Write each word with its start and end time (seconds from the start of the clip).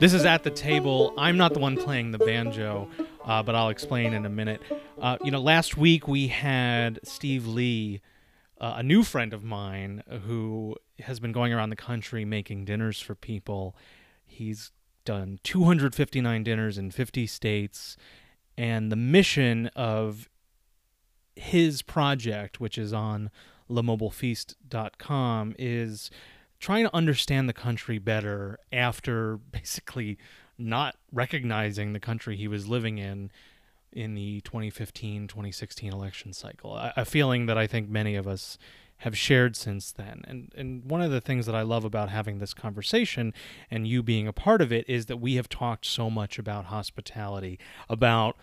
This 0.00 0.14
is 0.14 0.24
at 0.24 0.44
the 0.44 0.50
table. 0.50 1.12
I'm 1.18 1.36
not 1.36 1.52
the 1.52 1.58
one 1.60 1.76
playing 1.76 2.12
the 2.12 2.18
banjo, 2.18 2.88
uh, 3.26 3.42
but 3.42 3.54
I'll 3.54 3.68
explain 3.68 4.14
in 4.14 4.24
a 4.24 4.30
minute. 4.30 4.62
Uh, 4.98 5.18
you 5.22 5.30
know, 5.30 5.42
last 5.42 5.76
week 5.76 6.08
we 6.08 6.28
had 6.28 6.98
Steve 7.04 7.46
Lee, 7.46 8.00
uh, 8.58 8.76
a 8.78 8.82
new 8.82 9.02
friend 9.02 9.34
of 9.34 9.44
mine 9.44 10.02
who 10.26 10.74
has 11.00 11.20
been 11.20 11.32
going 11.32 11.52
around 11.52 11.68
the 11.68 11.76
country 11.76 12.24
making 12.24 12.64
dinners 12.64 12.98
for 12.98 13.14
people. 13.14 13.76
He's 14.24 14.72
done 15.04 15.38
259 15.44 16.44
dinners 16.44 16.78
in 16.78 16.90
50 16.90 17.26
states, 17.26 17.98
and 18.56 18.90
the 18.90 18.96
mission 18.96 19.66
of 19.76 20.30
his 21.36 21.82
project, 21.82 22.58
which 22.58 22.78
is 22.78 22.94
on 22.94 23.30
lemobilefeast.com, 23.68 25.56
is 25.58 26.10
trying 26.60 26.84
to 26.84 26.94
understand 26.94 27.48
the 27.48 27.54
country 27.54 27.98
better 27.98 28.58
after 28.72 29.36
basically 29.50 30.18
not 30.58 30.96
recognizing 31.10 31.92
the 31.92 32.00
country 32.00 32.36
he 32.36 32.46
was 32.46 32.68
living 32.68 32.98
in 32.98 33.30
in 33.92 34.14
the 34.14 34.40
2015 34.42 35.26
2016 35.26 35.92
election 35.92 36.32
cycle. 36.32 36.76
A, 36.76 37.04
feeling 37.04 37.46
that 37.46 37.58
I 37.58 37.66
think 37.66 37.88
many 37.88 38.14
of 38.14 38.28
us 38.28 38.56
have 38.98 39.16
shared 39.16 39.56
since 39.56 39.90
then. 39.90 40.22
And 40.28 40.52
and 40.56 40.84
one 40.84 41.00
of 41.02 41.10
the 41.10 41.20
things 41.20 41.46
that 41.46 41.54
I 41.54 41.62
love 41.62 41.84
about 41.84 42.10
having 42.10 42.38
this 42.38 42.54
conversation 42.54 43.34
and 43.70 43.88
you 43.88 44.02
being 44.02 44.28
a 44.28 44.32
part 44.32 44.60
of 44.60 44.70
it 44.70 44.88
is 44.88 45.06
that 45.06 45.16
we 45.16 45.34
have 45.34 45.48
talked 45.48 45.86
so 45.86 46.10
much 46.10 46.38
about 46.38 46.66
hospitality, 46.66 47.58
about 47.88 48.36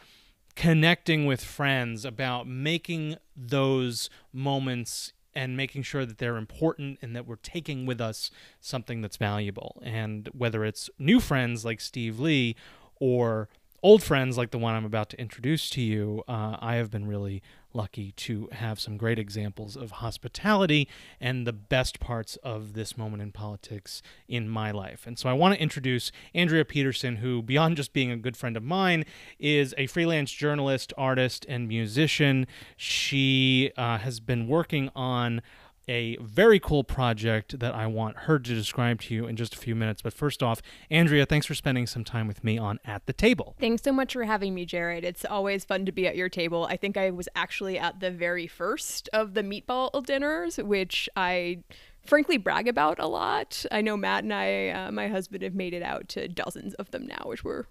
connecting 0.56 1.28
with 1.28 1.44
friends, 1.44 2.04
about 2.04 2.48
making 2.48 3.16
those 3.36 4.10
moments 4.34 5.14
and 5.38 5.56
making 5.56 5.84
sure 5.84 6.04
that 6.04 6.18
they're 6.18 6.36
important 6.36 6.98
and 7.00 7.16
that 7.16 7.28
we're 7.28 7.36
taking 7.36 7.86
with 7.86 8.02
us 8.02 8.32
something 8.60 9.02
that's 9.02 9.18
valuable. 9.18 9.80
And 9.86 10.28
whether 10.34 10.66
it's 10.66 10.90
new 10.98 11.20
friends 11.20 11.64
like 11.64 11.80
Steve 11.80 12.20
Lee 12.20 12.56
or 12.96 13.48
old 13.84 14.02
friends 14.02 14.36
like 14.36 14.50
the 14.50 14.58
one 14.58 14.74
I'm 14.74 14.84
about 14.84 15.12
to 15.12 15.22
introduce 15.22 15.70
to 15.70 15.82
you, 15.82 16.24
uh, 16.28 16.58
I 16.60 16.78
have 16.78 16.90
been 16.90 17.08
really 17.08 17.44
lucky 17.78 18.12
to 18.14 18.50
have 18.52 18.80
some 18.80 18.98
great 18.98 19.20
examples 19.20 19.78
of 19.78 19.92
hospitality 19.92 20.90
and 21.22 21.48
the 21.48 21.54
best 21.54 22.00
parts 22.02 22.36
of 22.38 22.74
this 22.74 22.98
moment 22.98 23.22
in 23.22 23.32
politics 23.32 24.02
in 24.28 24.50
my 24.50 24.72
life. 24.72 25.06
And 25.06 25.18
so 25.18 25.30
I 25.30 25.34
want 25.34 25.54
to 25.54 25.62
introduce 25.62 26.12
Andrea 26.34 26.66
Peterson, 26.66 27.18
who, 27.18 27.42
beyond 27.42 27.78
just 27.78 27.94
being 27.94 28.12
a 28.12 28.18
good 28.18 28.36
friend 28.36 28.58
of 28.58 28.64
mine, 28.64 29.06
is 29.40 29.76
a 29.78 29.86
freelance 29.88 30.32
journalist, 30.32 30.92
artist, 30.98 31.46
and 31.48 31.68
musician. 31.68 32.48
She 32.76 33.72
uh, 33.78 34.00
has 34.00 34.20
been 34.20 34.48
working 34.48 34.90
on 34.96 35.42
a 35.88 36.18
very 36.18 36.60
cool 36.60 36.84
project 36.84 37.60
that 37.60 37.74
I 37.74 37.88
want 37.88 38.18
her 38.20 38.40
to 38.40 38.54
describe 38.54 39.02
to 39.02 39.14
you 39.14 39.28
in 39.28 39.36
just 39.36 39.56
a 39.56 39.58
few 39.58 39.76
minutes. 39.76 40.02
But 40.02 40.14
first 40.14 40.44
off, 40.44 40.62
Andrea, 40.90 41.26
thanks 41.26 41.46
for 41.46 41.56
spending 41.56 41.88
some 41.88 42.04
time 42.04 42.28
with 42.28 42.44
me 42.44 42.58
on 42.58 42.80
At 42.86 43.06
the 43.06 43.14
Table. 43.14 43.56
Thanks 43.60 43.84
so 43.84 43.92
much 43.92 44.14
for 44.14 44.24
having 44.24 44.54
me, 44.54 44.66
Jared. 44.66 45.04
It's 45.04 45.26
always 45.26 45.64
fun 45.64 45.86
to 45.86 45.92
be 45.92 46.08
at 46.08 46.16
your 46.16 46.30
table. 46.30 46.66
I 46.70 46.78
think 46.78 46.98
I 46.98 47.12
was 47.12 47.30
actually 47.36 47.80
at 47.80 48.00
the 48.00 48.12
very 48.12 48.48
first 48.48 49.10
of 49.14 49.34
the 49.34 49.44
meatball 49.44 50.06
dinners, 50.06 50.58
which 50.58 51.08
I 51.16 51.64
frankly 52.06 52.38
brag 52.38 52.68
about 52.68 53.00
a 53.00 53.08
lot. 53.08 53.66
I 53.72 53.82
know 53.82 53.98
Matt 53.98 54.24
and 54.24 54.34
I, 54.34 54.70
uh, 54.70 54.92
my 54.92 55.08
husband, 55.08 55.44
have 55.44 55.56
made 55.56 55.74
it 55.74 55.84
out 55.84 56.10
to 56.10 56.28
dozens 56.28 56.74
of 56.76 56.92
them 56.92 57.06
now, 57.08 57.24
which 57.26 57.44
we're 57.44 57.66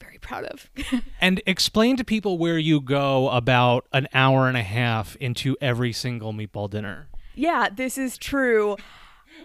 very 0.00 0.18
proud 0.18 0.44
of. 0.44 0.70
and 1.20 1.42
explain 1.46 1.96
to 1.96 2.04
people 2.04 2.38
where 2.38 2.58
you 2.58 2.80
go 2.80 3.28
about 3.28 3.86
an 3.92 4.08
hour 4.14 4.48
and 4.48 4.56
a 4.56 4.62
half 4.62 5.16
into 5.16 5.56
every 5.60 5.92
single 5.92 6.32
meatball 6.32 6.68
dinner. 6.70 7.09
Yeah, 7.40 7.70
this 7.74 7.96
is 7.96 8.18
true. 8.18 8.76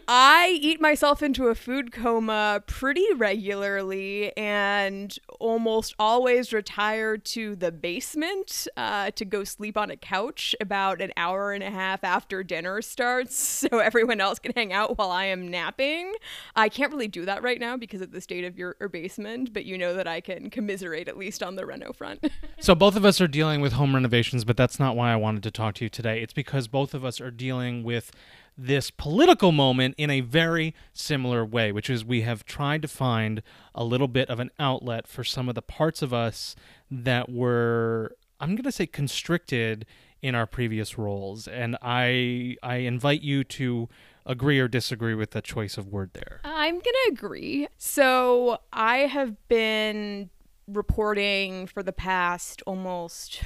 I 0.08 0.58
eat 0.62 0.80
myself 0.80 1.24
into 1.24 1.48
a 1.48 1.56
food 1.56 1.92
coma 1.92 2.64
pretty 2.68 3.06
regularly 3.16 4.36
and 4.38 5.18
almost 5.40 5.96
always 5.98 6.54
retire 6.54 7.18
to 7.18 7.56
the 7.56 7.72
basement 7.72 8.68
uh, 8.78 9.12
to 9.12 9.26
go 9.26 9.44
sleep 9.44 9.78
on 9.78 9.92
a 9.92 9.98
couch 9.98 10.56
about 10.62 11.02
an 11.02 11.12
hour 11.18 11.54
and 11.54 11.64
a 11.64 11.72
half 11.72 12.04
after 12.04 12.44
dinner 12.44 12.82
starts 12.82 13.36
so 13.70 13.80
everyone 13.80 14.22
else 14.22 14.40
can 14.40 14.54
hang 14.56 14.74
out 14.74 14.98
while 14.98 15.12
I 15.12 15.26
am 15.26 15.50
napping. 15.50 16.14
I 16.56 16.70
can't 16.70 16.92
really 16.92 17.08
do 17.08 17.26
that 17.26 17.44
right 17.44 17.60
now 17.60 17.78
because 17.78 18.02
of 18.02 18.12
the 18.12 18.22
state 18.22 18.46
of 18.46 18.58
your, 18.58 18.76
your 18.80 18.90
basement, 18.90 19.54
but 19.54 19.66
you 19.66 19.78
know 19.78 19.94
that 19.96 20.08
I 20.08 20.22
can 20.22 20.50
commiserate 20.50 21.08
at 21.08 21.18
least 21.18 21.42
on 21.44 21.56
the 21.56 21.66
reno 21.66 21.94
front. 21.94 22.32
so 22.60 22.76
both 22.76 22.96
of 22.96 23.06
us 23.06 23.20
are 23.22 23.28
dealing 23.28 23.62
with 23.62 23.74
home 23.74 23.96
renovations, 23.96 24.46
but 24.46 24.58
that's 24.58 24.80
not 24.80 24.96
why 24.96 25.12
I 25.12 25.16
wanted 25.16 25.44
to 25.44 25.52
talk 25.52 25.76
to 25.76 25.86
you 25.86 25.90
today. 25.90 26.22
It's 26.22 26.34
because 26.34 26.68
both 26.68 26.94
of 26.94 27.04
us 27.04 27.20
are 27.20 27.32
dealing 27.32 27.84
with 27.84 28.12
this 28.58 28.90
political 28.92 29.52
moment 29.52 29.96
in 29.98 30.10
a 30.10 30.22
very 30.22 30.74
similar 30.94 31.46
way, 31.46 31.72
which 31.72 31.90
is 31.90 32.06
we 32.06 32.22
have 32.22 32.46
tried 32.46 32.82
to 32.82 32.88
find 32.88 33.42
a 33.74 33.84
little 33.84 34.08
bit 34.08 34.30
of 34.30 34.40
an 34.40 34.52
outlet 34.60 35.08
for 35.08 35.24
some 35.24 35.50
of 35.50 35.56
the 35.56 35.62
parts 35.62 36.02
of 36.02 36.14
us 36.14 36.56
that 36.90 37.30
were, 37.30 38.16
I'm 38.40 38.56
going 38.56 38.64
to 38.64 38.72
say, 38.72 38.86
constricted 38.86 39.86
in 40.22 40.36
our 40.36 40.48
previous 40.48 40.98
roles. 40.98 41.48
And 41.48 41.78
I, 41.82 42.56
I 42.64 42.78
invite 42.78 43.22
you 43.22 43.44
to 43.44 43.90
agree 44.26 44.60
or 44.60 44.68
disagree 44.68 45.14
with 45.14 45.32
the 45.32 45.42
choice 45.42 45.78
of 45.78 45.88
word 45.88 46.12
there. 46.14 46.40
I'm 46.44 46.76
going 46.76 46.84
to 46.84 47.12
agree. 47.12 47.68
So 47.78 48.60
I 48.74 49.00
have 49.00 49.48
been 49.48 50.30
reporting 50.68 51.68
for 51.68 51.84
the 51.84 51.94
past 51.94 52.64
almost 52.66 53.44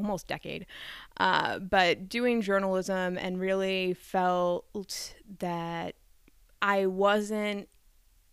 almost 0.00 0.26
decade 0.26 0.66
uh, 1.18 1.58
but 1.58 2.08
doing 2.08 2.40
journalism 2.40 3.18
and 3.18 3.38
really 3.38 3.94
felt 3.94 5.14
that 5.38 5.94
I 6.62 6.86
wasn't 6.86 7.68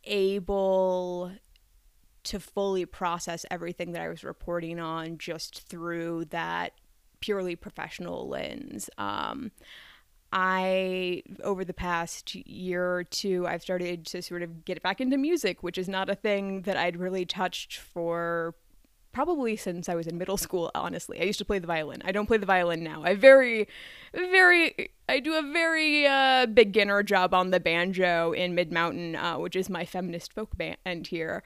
able 0.03 1.31
to 2.23 2.39
fully 2.39 2.85
process 2.85 3.45
everything 3.49 3.93
that 3.93 4.01
I 4.01 4.09
was 4.09 4.23
reporting 4.23 4.79
on 4.79 5.17
just 5.17 5.67
through 5.67 6.25
that 6.25 6.73
purely 7.19 7.55
professional 7.55 8.27
lens. 8.27 8.89
Um, 8.97 9.51
I, 10.33 11.23
over 11.41 11.63
the 11.63 11.73
past 11.73 12.35
year 12.35 12.95
or 12.97 13.03
two, 13.05 13.47
I've 13.47 13.61
started 13.61 14.05
to 14.07 14.21
sort 14.21 14.43
of 14.43 14.65
get 14.65 14.81
back 14.83 14.99
into 14.99 15.17
music, 15.17 15.63
which 15.63 15.77
is 15.77 15.87
not 15.87 16.09
a 16.09 16.15
thing 16.15 16.63
that 16.63 16.75
I'd 16.75 16.97
really 16.97 17.25
touched 17.25 17.77
for 17.77 18.55
probably 19.11 19.55
since 19.55 19.89
I 19.89 19.95
was 19.95 20.07
in 20.07 20.17
middle 20.17 20.37
school, 20.37 20.71
honestly. 20.75 21.19
I 21.19 21.23
used 21.23 21.39
to 21.39 21.45
play 21.45 21.59
the 21.59 21.67
violin. 21.67 22.01
I 22.05 22.11
don't 22.11 22.27
play 22.27 22.37
the 22.37 22.45
violin 22.45 22.83
now. 22.83 23.03
I 23.03 23.15
very, 23.15 23.67
very, 24.13 24.91
I 25.09 25.19
do 25.19 25.35
a 25.35 25.41
very 25.41 26.05
uh, 26.05 26.45
beginner 26.45 27.03
job 27.03 27.33
on 27.33 27.51
the 27.51 27.59
banjo 27.59 28.31
in 28.31 28.55
Mid 28.55 28.71
Mountain, 28.71 29.15
uh, 29.15 29.37
which 29.37 29.55
is 29.55 29.69
my 29.69 29.85
feminist 29.85 30.33
folk 30.33 30.55
band 30.57 31.07
here. 31.07 31.43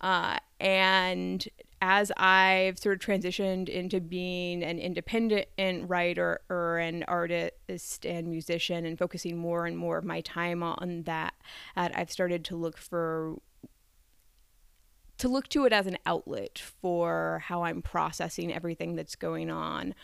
Uh, 0.00 0.38
and 0.58 1.48
as 1.80 2.12
I've 2.16 2.78
sort 2.78 2.94
of 2.94 3.06
transitioned 3.06 3.68
into 3.68 4.00
being 4.00 4.62
an 4.62 4.78
independent 4.78 5.48
writer 5.88 6.40
or 6.48 6.78
an 6.78 7.02
artist 7.08 8.06
and 8.06 8.28
musician 8.28 8.86
and 8.86 8.96
focusing 8.96 9.36
more 9.36 9.66
and 9.66 9.76
more 9.76 9.98
of 9.98 10.04
my 10.04 10.20
time 10.20 10.62
on 10.62 11.02
that, 11.04 11.34
I've 11.76 12.10
started 12.10 12.44
to 12.46 12.56
look 12.56 12.78
for 12.78 13.36
to 15.18 15.28
look 15.28 15.48
to 15.48 15.64
it 15.64 15.72
as 15.72 15.86
an 15.86 15.98
outlet 16.06 16.58
for 16.58 17.42
how 17.46 17.64
I'm 17.64 17.82
processing 17.82 18.52
everything 18.52 18.96
that's 18.96 19.16
going 19.16 19.50
on. 19.50 19.94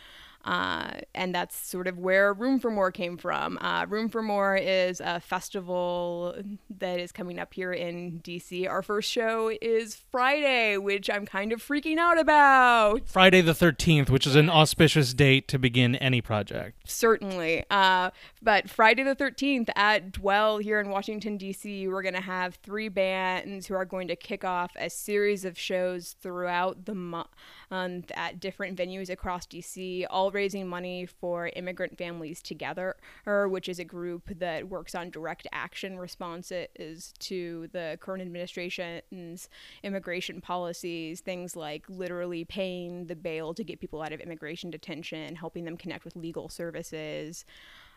Uh, 0.45 0.91
and 1.13 1.35
that's 1.35 1.55
sort 1.55 1.87
of 1.87 1.97
where 1.97 2.33
Room 2.33 2.59
for 2.59 2.71
More 2.71 2.91
came 2.91 3.17
from. 3.17 3.57
Uh, 3.59 3.85
Room 3.87 4.07
for 4.07 4.21
More 4.21 4.55
is 4.55 5.01
a 5.01 5.19
festival 5.19 6.35
that 6.77 6.99
is 6.99 7.11
coming 7.11 7.39
up 7.39 7.53
here 7.53 7.73
in 7.73 8.21
DC. 8.21 8.67
Our 8.67 8.81
first 8.81 9.11
show 9.11 9.51
is 9.61 9.95
Friday, 10.11 10.77
which 10.77 11.09
I'm 11.09 11.25
kind 11.25 11.51
of 11.51 11.61
freaking 11.61 11.97
out 11.97 12.17
about. 12.17 13.07
Friday 13.07 13.41
the 13.41 13.53
13th, 13.53 14.09
which 14.09 14.25
is 14.25 14.35
an 14.35 14.49
auspicious 14.49 15.13
date 15.13 15.47
to 15.49 15.59
begin 15.59 15.95
any 15.95 16.21
project. 16.21 16.89
Certainly. 16.89 17.65
Uh, 17.69 18.11
but 18.41 18.69
Friday 18.69 19.03
the 19.03 19.15
13th 19.15 19.69
at 19.75 20.13
Dwell 20.13 20.57
here 20.59 20.79
in 20.79 20.89
Washington, 20.89 21.37
D.C., 21.37 21.87
we're 21.87 22.01
going 22.01 22.13
to 22.13 22.21
have 22.21 22.55
three 22.55 22.89
bands 22.89 23.67
who 23.67 23.73
are 23.73 23.85
going 23.85 24.07
to 24.07 24.15
kick 24.15 24.45
off 24.45 24.71
a 24.77 24.89
series 24.89 25.43
of 25.43 25.59
shows 25.59 26.15
throughout 26.21 26.85
the 26.85 26.95
month 26.95 27.27
um, 27.71 28.03
at 28.15 28.39
different 28.39 28.77
venues 28.77 29.09
across 29.09 29.45
DC, 29.45 30.05
all 30.09 30.31
raising 30.31 30.67
money 30.67 31.05
for 31.05 31.51
Immigrant 31.55 31.97
Families 31.97 32.41
Together, 32.41 32.95
which 33.25 33.69
is 33.69 33.79
a 33.79 33.83
group 33.83 34.29
that 34.39 34.67
works 34.67 34.95
on 34.95 35.09
direct 35.09 35.47
action 35.51 35.97
responses 35.97 37.13
to 37.19 37.67
the 37.71 37.97
current 38.01 38.21
administration's 38.21 39.49
immigration 39.83 40.41
policies, 40.41 41.21
things 41.21 41.55
like 41.55 41.85
literally 41.89 42.45
paying 42.45 43.05
the 43.05 43.15
bail 43.15 43.53
to 43.53 43.63
get 43.63 43.79
people 43.79 44.01
out 44.01 44.11
of 44.11 44.19
immigration 44.19 44.69
detention, 44.69 45.35
helping 45.35 45.65
them 45.65 45.77
connect 45.77 46.05
with 46.05 46.15
legal 46.15 46.49
services. 46.49 47.45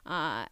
Uh, 0.05 0.47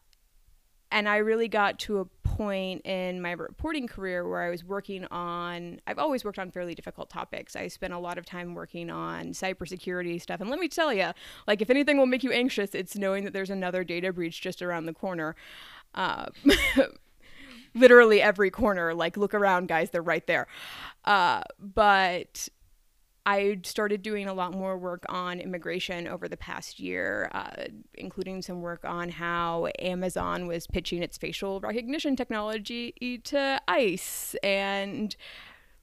and 0.93 1.09
I 1.09 1.19
really 1.19 1.49
got 1.49 1.79
to 1.81 1.99
a 1.99 2.05
point 2.41 2.81
in 2.87 3.21
my 3.21 3.33
reporting 3.33 3.87
career 3.87 4.27
where 4.27 4.41
I 4.41 4.49
was 4.49 4.65
working 4.65 5.05
on, 5.11 5.79
I've 5.87 5.99
always 5.99 6.25
worked 6.25 6.39
on 6.39 6.51
fairly 6.51 6.75
difficult 6.75 7.11
topics. 7.11 7.55
I 7.55 7.69
spent 7.69 7.93
a 7.93 7.99
lot 7.99 8.17
of 8.17 8.25
time 8.25 8.55
working 8.55 8.89
on 8.89 9.33
cybersecurity 9.33 10.19
stuff. 10.23 10.41
And 10.41 10.49
let 10.49 10.59
me 10.59 10.67
tell 10.67 10.91
you, 10.91 11.11
like, 11.47 11.61
if 11.61 11.69
anything 11.69 11.99
will 11.99 12.07
make 12.07 12.23
you 12.23 12.33
anxious, 12.33 12.75
it's 12.75 12.97
knowing 12.97 13.25
that 13.25 13.35
there's 13.35 13.51
another 13.51 13.85
data 13.85 14.11
breach 14.11 14.41
just 14.41 14.63
around 14.63 14.87
the 14.87 14.95
corner. 14.95 15.37
Uh, 15.95 16.29
literally 17.75 18.23
every 18.23 18.51
corner. 18.51 18.95
Like, 18.95 19.19
look 19.19 19.35
around, 19.35 19.69
guys, 19.69 19.91
they're 19.91 20.01
right 20.01 20.27
there. 20.27 20.47
Uh, 21.05 21.43
but 21.59 22.49
I 23.31 23.59
started 23.63 24.03
doing 24.03 24.27
a 24.27 24.35
lot 24.35 24.55
more 24.55 24.77
work 24.77 25.05
on 25.09 25.39
immigration 25.39 26.09
over 26.09 26.27
the 26.27 26.37
past 26.37 26.81
year, 26.81 27.31
uh, 27.31 27.67
including 27.95 28.43
some 28.43 28.61
work 28.61 28.85
on 28.85 29.09
how 29.09 29.69
Amazon 29.79 30.49
was 30.49 30.67
pitching 30.67 31.01
its 31.01 31.17
facial 31.17 31.61
recognition 31.61 32.17
technology 32.17 33.21
to 33.27 33.63
ICE 33.69 34.35
and 34.43 35.15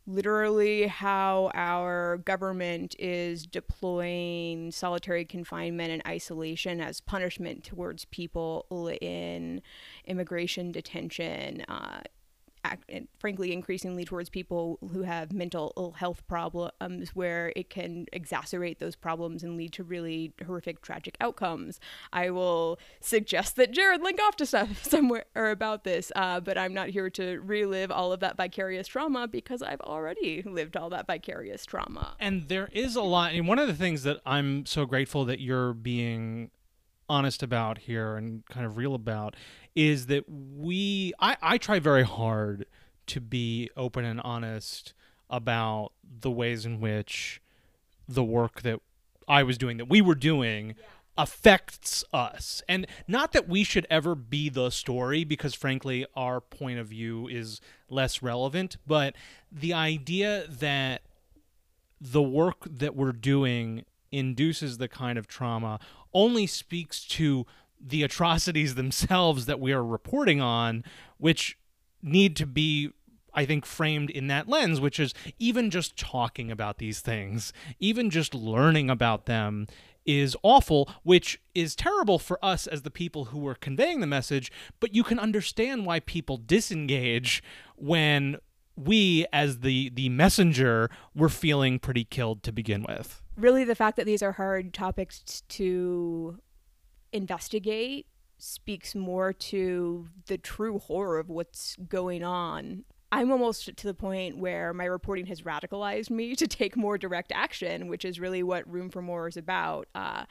literally 0.06 0.88
how 0.88 1.50
our 1.54 2.18
government 2.18 2.98
is 3.00 3.48
deploying 3.48 4.70
solitary 4.70 5.24
confinement 5.24 5.92
and 5.92 6.02
isolation 6.06 6.82
as 6.82 7.00
punishment 7.00 7.64
towards 7.64 8.04
people 8.06 8.66
in 9.00 9.62
immigration 10.04 10.74
detention. 10.74 11.62
Uh, 11.70 12.02
frankly 13.20 13.54
increasingly 13.54 14.06
towards 14.06 14.30
people 14.30 14.80
who 14.92 15.04
have 15.04 15.32
mental 15.34 15.94
health 15.98 16.26
problems 16.28 17.10
where 17.16 17.52
it 17.56 17.70
can 17.70 18.06
exacerbate 18.14 18.80
those 18.80 18.96
problems 18.96 19.44
and 19.44 19.58
lead 19.58 19.74
to 19.74 19.84
really 19.84 20.34
horrific 20.46 20.82
tragic 20.82 21.18
outcomes. 21.22 21.80
I 22.12 22.30
will 22.30 22.80
suggest 23.00 23.56
that 23.56 23.72
jared 23.72 24.02
link 24.02 24.20
off 24.22 24.36
to 24.38 24.46
stuff 24.46 24.84
somewhere 24.90 25.26
about 25.36 25.84
this 25.84 26.12
uh, 26.16 26.40
but 26.40 26.58
i'm 26.58 26.74
not 26.74 26.90
here 26.90 27.10
to 27.10 27.40
relive 27.40 27.92
all 27.92 28.12
of 28.12 28.20
that 28.20 28.38
vicarious 28.38 28.88
trauma 28.88 29.28
because 29.28 29.62
i've 29.62 29.82
already 29.82 30.42
lived 30.44 30.76
all 30.76 30.90
that 30.90 31.08
vicarious 31.08 31.66
trauma. 31.66 32.16
And 32.20 32.48
there 32.48 32.70
is 32.72 32.96
a 32.96 33.02
lot 33.02 33.34
and 33.34 33.48
one 33.48 33.60
of 33.60 33.68
the 33.68 33.74
things 33.74 34.04
that 34.04 34.20
i'm 34.26 34.66
so 34.66 34.86
grateful 34.86 35.26
that 35.26 35.40
you're 35.40 35.74
being 35.74 36.52
honest 37.10 37.42
about 37.42 37.78
here 37.80 38.18
and 38.18 38.46
kind 38.48 38.66
of 38.66 38.78
real 38.78 38.94
about 38.94 39.36
is 39.78 40.08
that 40.08 40.26
we 40.28 41.14
I, 41.20 41.38
I 41.40 41.58
try 41.60 41.78
very 41.78 42.04
hard 42.04 42.66
to 43.06 43.22
be 43.22 43.70
open 43.78 44.04
and 44.04 44.20
honest 44.22 44.96
about 45.30 45.92
the 46.20 46.32
ways 46.32 46.66
in 46.66 46.82
which 46.82 47.40
the 48.10 48.24
work 48.24 48.64
that 48.64 48.80
I 49.28 49.44
was 49.44 49.56
doing 49.56 49.78
that 49.78 49.86
we 49.86 50.02
were 50.02 50.16
doing 50.16 50.74
affects 51.16 52.04
us. 52.12 52.64
And 52.68 52.88
not 53.08 53.34
that 53.34 53.48
we 53.48 53.64
should 53.64 53.86
ever 53.90 54.16
be 54.16 54.50
the 54.50 54.72
story 54.72 55.24
because 55.24 55.54
frankly 55.54 56.08
our 56.16 56.42
point 56.42 56.80
of 56.80 56.88
view 56.88 57.28
is 57.28 57.62
less 57.88 58.24
relevant, 58.24 58.78
but 58.88 59.16
the 59.52 59.74
idea 59.74 60.46
that 60.48 61.04
the 62.02 62.22
work 62.22 62.66
that 62.68 62.96
we're 62.96 63.12
doing 63.12 63.86
induces 64.12 64.80
the 64.80 64.88
kind 64.88 65.20
of 65.20 65.28
trauma 65.28 65.80
only 66.14 66.48
speaks 66.48 67.04
to 67.06 67.46
the 67.80 68.04
atrocities 68.04 68.76
themselves 68.76 69.46
that 69.46 69.60
we 69.60 69.72
are 69.72 69.84
reporting 69.84 70.42
on, 70.42 70.84
which 71.18 71.58
need 72.02 72.36
to 72.36 72.46
be 72.46 72.92
I 73.34 73.46
think 73.46 73.68
framed 73.68 74.10
in 74.10 74.28
that 74.28 74.50
lens, 74.50 74.82
which 74.82 75.00
is 75.00 75.14
even 75.38 75.70
just 75.70 75.96
talking 75.96 76.50
about 76.50 76.80
these 76.80 77.02
things, 77.02 77.54
even 77.80 78.10
just 78.10 78.34
learning 78.34 78.90
about 78.90 79.28
them 79.28 79.68
is 80.08 80.36
awful, 80.42 80.90
which 81.04 81.40
is 81.54 81.76
terrible 81.76 82.18
for 82.18 82.44
us 82.44 82.66
as 82.66 82.82
the 82.82 82.90
people 82.90 83.26
who 83.26 83.46
are 83.46 83.54
conveying 83.54 84.00
the 84.00 84.08
message. 84.08 84.52
But 84.80 84.96
you 84.96 85.04
can 85.04 85.20
understand 85.20 85.86
why 85.86 86.00
people 86.00 86.38
disengage 86.38 87.44
when 87.76 88.38
we, 88.76 89.28
as 89.32 89.60
the 89.60 89.90
the 89.90 90.10
messenger, 90.10 90.90
were 91.14 91.30
feeling 91.30 91.78
pretty 91.78 92.06
killed 92.06 92.42
to 92.44 92.52
begin 92.52 92.86
with. 92.88 93.22
Really, 93.36 93.66
the 93.66 93.76
fact 93.76 93.98
that 93.98 94.06
these 94.06 94.24
are 94.24 94.32
hard 94.32 94.74
topics 94.74 95.44
to 95.50 96.40
investigate 97.12 98.08
speaks 98.38 98.96
more 98.96 99.34
to 99.34 100.10
the 100.28 100.38
true 100.38 100.80
horror 100.80 101.20
of 101.20 101.30
what's 101.30 101.76
going 101.88 102.24
on. 102.24 102.84
I'm 103.12 103.32
almost 103.32 103.76
to 103.76 103.88
the 103.88 103.94
point 103.94 104.38
where 104.38 104.74
my 104.74 104.86
reporting 104.86 105.28
has 105.28 105.42
radicalized 105.42 106.10
me 106.10 106.36
to 106.36 106.48
take 106.48 106.76
more 106.76 106.98
direct 106.98 107.32
action, 107.32 107.88
which 107.88 108.04
is 108.04 108.20
really 108.20 108.44
what 108.44 108.70
Room 108.70 108.90
for 108.90 109.02
More 109.02 109.28
is 109.28 109.38
about. 109.38 109.88
Uh, 109.96 110.26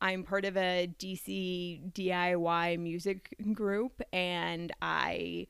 I'm 0.00 0.24
part 0.24 0.44
of 0.44 0.56
a 0.56 0.92
DC 0.98 1.92
DIY 1.92 2.78
music 2.78 3.34
group, 3.52 4.02
and 4.12 4.72
I, 4.82 5.46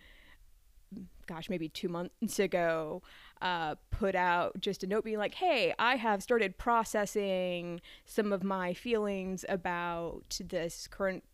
gosh, 1.26 1.50
maybe 1.50 1.68
two 1.68 1.88
months 1.88 2.38
ago, 2.38 3.02
uh, 3.42 3.74
put 3.90 4.14
out 4.14 4.60
just 4.60 4.82
a 4.82 4.86
note 4.86 5.04
being 5.04 5.18
like, 5.18 5.34
hey, 5.34 5.74
I 5.78 5.96
have 5.96 6.22
started 6.22 6.58
processing 6.58 7.80
some 8.04 8.32
of 8.32 8.42
my 8.42 8.74
feelings 8.74 9.44
about 9.48 10.40
this 10.48 10.88
current 10.88 11.24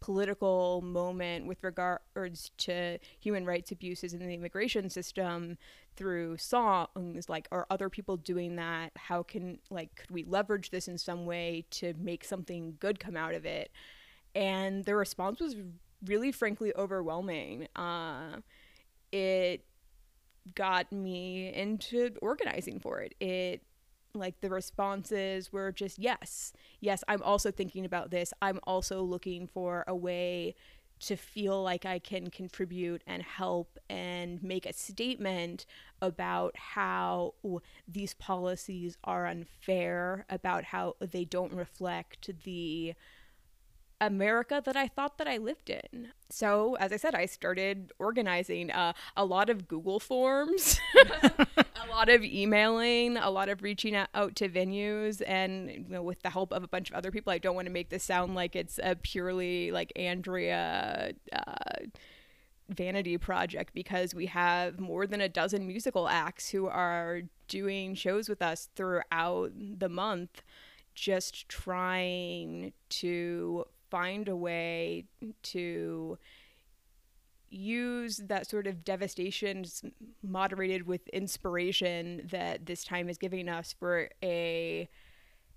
political 0.00 0.82
moment 0.82 1.46
with 1.46 1.62
regards 1.62 2.50
to 2.58 2.98
human 3.20 3.46
rights 3.46 3.70
abuses 3.70 4.12
in 4.12 4.18
the 4.18 4.34
immigration 4.34 4.90
system 4.90 5.56
through 5.94 6.36
songs 6.36 7.28
like 7.28 7.46
are 7.52 7.68
other 7.70 7.88
people 7.88 8.16
doing 8.16 8.56
that? 8.56 8.90
How 8.96 9.22
can 9.22 9.60
like 9.70 9.94
could 9.94 10.10
we 10.10 10.24
leverage 10.24 10.70
this 10.70 10.88
in 10.88 10.98
some 10.98 11.24
way 11.24 11.66
to 11.70 11.94
make 11.98 12.24
something 12.24 12.76
good 12.80 12.98
come 12.98 13.16
out 13.16 13.34
of 13.34 13.46
it? 13.46 13.70
And 14.34 14.84
the 14.84 14.96
response 14.96 15.40
was 15.40 15.54
really 16.04 16.32
frankly 16.32 16.72
overwhelming. 16.74 17.68
Uh, 17.76 18.38
it 19.12 19.64
got 20.54 20.92
me 20.92 21.52
into 21.52 22.10
organizing 22.20 22.80
for 22.80 23.00
it. 23.00 23.14
It 23.20 23.62
like 24.14 24.40
the 24.40 24.50
responses 24.50 25.52
were 25.52 25.72
just 25.72 25.98
yes. 25.98 26.52
Yes, 26.80 27.02
I'm 27.08 27.22
also 27.22 27.50
thinking 27.50 27.84
about 27.84 28.10
this. 28.10 28.32
I'm 28.42 28.60
also 28.64 29.02
looking 29.02 29.46
for 29.46 29.84
a 29.86 29.96
way 29.96 30.54
to 31.00 31.16
feel 31.16 31.60
like 31.62 31.84
I 31.84 31.98
can 31.98 32.30
contribute 32.30 33.02
and 33.08 33.22
help 33.22 33.78
and 33.90 34.40
make 34.40 34.66
a 34.66 34.72
statement 34.72 35.66
about 36.00 36.56
how 36.56 37.34
these 37.88 38.14
policies 38.14 38.96
are 39.02 39.26
unfair, 39.26 40.24
about 40.30 40.64
how 40.64 40.94
they 41.00 41.24
don't 41.24 41.52
reflect 41.52 42.30
the 42.44 42.94
America 44.02 44.60
that 44.64 44.76
I 44.76 44.88
thought 44.88 45.16
that 45.18 45.28
I 45.28 45.36
lived 45.36 45.70
in. 45.70 46.08
So, 46.28 46.74
as 46.80 46.92
I 46.92 46.96
said, 46.96 47.14
I 47.14 47.26
started 47.26 47.92
organizing 48.00 48.72
uh, 48.72 48.94
a 49.16 49.24
lot 49.24 49.48
of 49.48 49.68
Google 49.68 50.00
forms, 50.00 50.80
a 51.06 51.46
lot 51.88 52.08
of 52.08 52.24
emailing, 52.24 53.16
a 53.16 53.30
lot 53.30 53.48
of 53.48 53.62
reaching 53.62 53.94
out 53.94 54.34
to 54.36 54.48
venues, 54.48 55.22
and 55.24 55.70
you 55.70 55.84
know, 55.88 56.02
with 56.02 56.20
the 56.22 56.30
help 56.30 56.52
of 56.52 56.64
a 56.64 56.68
bunch 56.68 56.90
of 56.90 56.96
other 56.96 57.12
people. 57.12 57.32
I 57.32 57.38
don't 57.38 57.54
want 57.54 57.66
to 57.66 57.72
make 57.72 57.90
this 57.90 58.02
sound 58.02 58.34
like 58.34 58.56
it's 58.56 58.80
a 58.82 58.96
purely 58.96 59.70
like 59.70 59.92
Andrea. 59.96 61.12
Uh, 61.32 61.86
vanity 62.68 63.18
project 63.18 63.74
because 63.74 64.14
we 64.14 64.24
have 64.26 64.80
more 64.80 65.06
than 65.06 65.20
a 65.20 65.28
dozen 65.28 65.66
musical 65.66 66.08
acts 66.08 66.48
who 66.48 66.68
are 66.68 67.20
doing 67.46 67.94
shows 67.94 68.30
with 68.30 68.40
us 68.40 68.70
throughout 68.74 69.52
the 69.54 69.90
month 69.90 70.42
just 70.94 71.46
trying 71.50 72.72
to 72.88 73.66
find 73.92 74.26
a 74.26 74.34
way 74.34 75.04
to 75.42 76.18
use 77.50 78.16
that 78.16 78.48
sort 78.48 78.66
of 78.66 78.82
devastation 78.84 79.66
moderated 80.22 80.86
with 80.86 81.06
inspiration 81.08 82.26
that 82.30 82.64
this 82.64 82.84
time 82.84 83.10
is 83.10 83.18
giving 83.18 83.50
us 83.50 83.74
for 83.78 84.08
a 84.24 84.88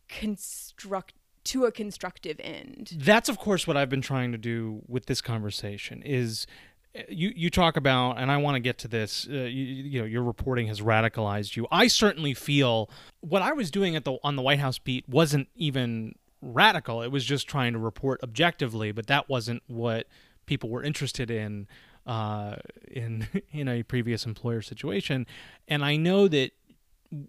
construct 0.10 1.14
to 1.46 1.64
a 1.64 1.72
constructive 1.72 2.42
end. 2.44 2.92
That's 2.98 3.30
of 3.30 3.38
course 3.40 3.66
what 3.66 3.78
I've 3.78 3.90
been 3.90 4.02
trying 4.02 4.34
to 4.34 4.38
do 4.38 4.82
with 4.86 5.06
this 5.06 5.22
conversation 5.22 6.02
is 6.02 6.46
uh, 6.94 7.04
you 7.08 7.32
you 7.34 7.50
talk 7.50 7.78
about 7.78 8.18
and 8.18 8.30
I 8.30 8.36
want 8.36 8.56
to 8.56 8.60
get 8.60 8.78
to 8.80 8.90
this 8.90 9.30
uh, 9.32 9.34
you, 9.34 9.64
you 9.64 10.00
know 10.02 10.06
your 10.06 10.24
reporting 10.24 10.68
has 10.68 10.82
radicalized 10.82 11.56
you. 11.56 11.68
I 11.72 11.88
certainly 11.88 12.34
feel 12.34 12.90
what 13.22 13.42
I 13.42 13.54
was 13.54 13.72
doing 13.72 13.96
at 13.96 14.04
the 14.04 14.18
on 14.24 14.36
the 14.36 14.42
White 14.42 14.60
House 14.60 14.78
beat 14.78 15.08
wasn't 15.08 15.48
even 15.56 16.16
radical. 16.46 17.02
It 17.02 17.12
was 17.12 17.26
just 17.26 17.48
trying 17.48 17.74
to 17.74 17.80
report 17.80 18.22
objectively, 18.24 18.92
but 18.92 19.08
that 19.08 19.28
wasn't 19.28 19.64
what 19.68 20.08
people 20.46 20.70
were 20.70 20.84
interested 20.84 21.32
in 21.32 21.68
uh, 22.06 22.58
in 22.90 23.28
in 23.52 23.68
a 23.68 23.84
previous 23.84 24.26
employer 24.26 24.62
situation. 24.62 25.26
And 25.68 25.84
I 25.84 25.96
know 25.96 26.28
that 26.28 26.52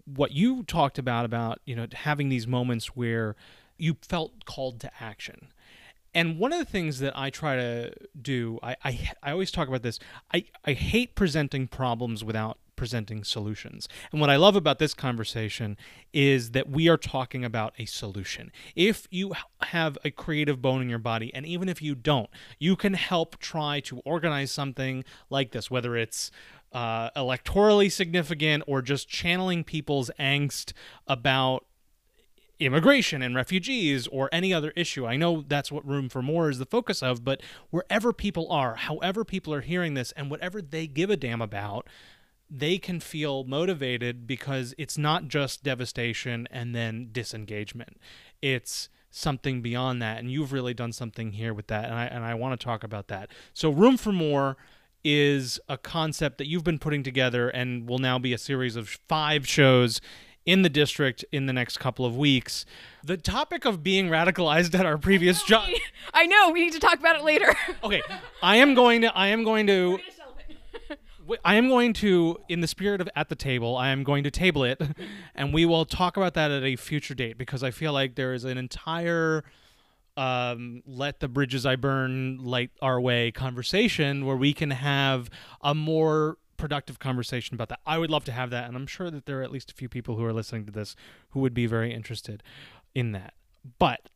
what 0.05 0.31
you 0.31 0.63
talked 0.63 0.97
about 0.97 1.25
about 1.25 1.59
you 1.65 1.75
know 1.75 1.87
having 1.93 2.29
these 2.29 2.47
moments 2.47 2.87
where 2.95 3.35
you 3.77 3.97
felt 4.01 4.45
called 4.45 4.79
to 4.81 4.91
action. 4.99 5.49
And 6.13 6.39
one 6.39 6.51
of 6.51 6.57
the 6.57 6.65
things 6.65 6.99
that 6.99 7.15
I 7.15 7.29
try 7.29 7.57
to 7.57 7.93
do, 8.19 8.57
I, 8.63 8.75
I, 8.83 9.11
I 9.21 9.31
always 9.31 9.51
talk 9.51 9.67
about 9.67 9.83
this. 9.83 9.99
I, 10.33 10.45
I 10.65 10.73
hate 10.73 11.13
presenting 11.13 11.67
problems 11.67 12.23
without 12.23 12.57
presenting 12.77 13.25
solutions. 13.25 13.89
And 14.13 14.21
what 14.21 14.29
I 14.29 14.37
love 14.37 14.55
about 14.55 14.79
this 14.79 14.93
conversation 14.93 15.75
is 16.13 16.51
that 16.51 16.69
we 16.69 16.87
are 16.87 16.95
talking 16.95 17.43
about 17.43 17.73
a 17.77 17.85
solution. 17.85 18.51
If 18.75 19.07
you 19.11 19.33
have 19.61 19.97
a 20.05 20.11
creative 20.11 20.61
bone 20.61 20.81
in 20.81 20.89
your 20.89 20.99
body, 20.99 21.33
and 21.33 21.45
even 21.45 21.67
if 21.67 21.81
you 21.81 21.93
don't, 21.93 22.29
you 22.57 22.77
can 22.77 22.93
help 22.93 23.37
try 23.39 23.81
to 23.81 23.99
organize 24.05 24.51
something 24.51 25.03
like 25.29 25.51
this, 25.51 25.69
whether 25.69 25.97
it's 25.97 26.31
uh, 26.71 27.09
electorally 27.11 27.91
significant 27.91 28.63
or 28.67 28.81
just 28.81 29.09
channeling 29.09 29.63
people's 29.63 30.11
angst 30.19 30.73
about 31.07 31.65
immigration 32.59 33.21
and 33.21 33.35
refugees 33.35 34.07
or 34.07 34.29
any 34.31 34.53
other 34.53 34.71
issue. 34.75 35.05
I 35.05 35.15
know 35.15 35.43
that's 35.47 35.71
what 35.71 35.87
Room 35.87 36.09
for 36.09 36.21
More 36.21 36.49
is 36.49 36.59
the 36.59 36.65
focus 36.65 37.03
of, 37.03 37.23
but 37.23 37.41
wherever 37.69 38.11
people 38.11 38.51
are, 38.51 38.75
however 38.75 39.23
people 39.23 39.53
are 39.53 39.61
hearing 39.61 39.93
this, 39.93 40.11
and 40.13 40.29
whatever 40.31 40.61
they 40.61 40.87
give 40.87 41.09
a 41.09 41.17
damn 41.17 41.41
about, 41.41 41.87
they 42.49 42.77
can 42.77 42.99
feel 42.99 43.43
motivated 43.43 44.25
because 44.25 44.73
it's 44.77 44.97
not 44.97 45.27
just 45.27 45.63
devastation 45.63 46.47
and 46.51 46.73
then 46.73 47.09
disengagement. 47.11 47.97
It's 48.41 48.89
something 49.09 49.61
beyond 49.61 50.01
that 50.01 50.19
and 50.19 50.31
you've 50.31 50.53
really 50.53 50.73
done 50.73 50.91
something 50.91 51.31
here 51.31 51.53
with 51.53 51.67
that 51.67 51.85
and 51.85 51.93
I 51.93 52.05
and 52.05 52.23
I 52.23 52.35
want 52.35 52.59
to 52.59 52.63
talk 52.63 52.83
about 52.83 53.07
that. 53.07 53.29
So 53.53 53.69
Room 53.69 53.97
for 53.97 54.11
More 54.11 54.57
is 55.03 55.59
a 55.69 55.77
concept 55.77 56.37
that 56.37 56.47
you've 56.47 56.63
been 56.63 56.79
putting 56.79 57.03
together 57.03 57.49
and 57.49 57.87
will 57.87 57.99
now 57.99 58.19
be 58.19 58.33
a 58.33 58.37
series 58.37 58.75
of 58.75 58.89
5 59.07 59.47
shows 59.47 60.01
in 60.45 60.61
the 60.61 60.69
district 60.69 61.23
in 61.31 61.45
the 61.45 61.53
next 61.53 61.77
couple 61.77 62.05
of 62.05 62.17
weeks. 62.17 62.65
The 63.03 63.17
topic 63.17 63.65
of 63.65 63.83
being 63.83 64.07
radicalized 64.07 64.73
at 64.77 64.85
our 64.85 64.97
previous 64.97 65.43
job. 65.43 65.69
I 66.13 66.25
know 66.25 66.51
we 66.51 66.61
need 66.61 66.73
to 66.73 66.79
talk 66.79 66.99
about 66.99 67.17
it 67.17 67.23
later. 67.23 67.53
okay, 67.83 68.01
I 68.41 68.57
am 68.57 68.73
going 68.73 69.01
to. 69.01 69.15
I 69.15 69.27
am 69.27 69.43
going 69.43 69.67
to. 69.67 69.99
I 71.43 71.55
am 71.55 71.67
going 71.67 71.93
to, 71.93 72.37
in 72.47 72.61
the 72.61 72.67
spirit 72.67 73.01
of 73.01 73.09
at 73.15 73.29
the 73.29 73.35
table, 73.35 73.75
I 73.75 73.89
am 73.89 74.03
going 74.03 74.23
to 74.23 74.31
table 74.31 74.63
it, 74.63 74.81
and 75.35 75.53
we 75.53 75.65
will 75.65 75.85
talk 75.85 76.17
about 76.17 76.33
that 76.35 76.51
at 76.51 76.63
a 76.63 76.75
future 76.75 77.13
date 77.13 77.37
because 77.37 77.63
I 77.63 77.71
feel 77.71 77.93
like 77.93 78.15
there 78.15 78.33
is 78.33 78.43
an 78.43 78.57
entire 78.57 79.43
um, 80.15 80.81
let 80.87 81.19
the 81.19 81.27
bridges 81.27 81.65
I 81.65 81.75
burn 81.75 82.43
light 82.43 82.71
our 82.81 82.99
way 82.99 83.31
conversation 83.31 84.25
where 84.25 84.35
we 84.35 84.51
can 84.51 84.71
have 84.71 85.29
a 85.61 85.75
more 85.75 86.37
productive 86.57 86.97
conversation 86.97 87.53
about 87.53 87.69
that. 87.69 87.79
I 87.85 87.99
would 87.99 88.09
love 88.09 88.25
to 88.25 88.31
have 88.31 88.49
that, 88.49 88.67
and 88.67 88.75
I'm 88.75 88.87
sure 88.87 89.11
that 89.11 89.27
there 89.27 89.39
are 89.39 89.43
at 89.43 89.51
least 89.51 89.71
a 89.71 89.75
few 89.75 89.87
people 89.87 90.15
who 90.15 90.25
are 90.25 90.33
listening 90.33 90.65
to 90.65 90.71
this 90.71 90.95
who 91.29 91.39
would 91.41 91.53
be 91.53 91.67
very 91.67 91.93
interested 91.93 92.41
in 92.95 93.11
that. 93.11 93.35
But 93.77 94.09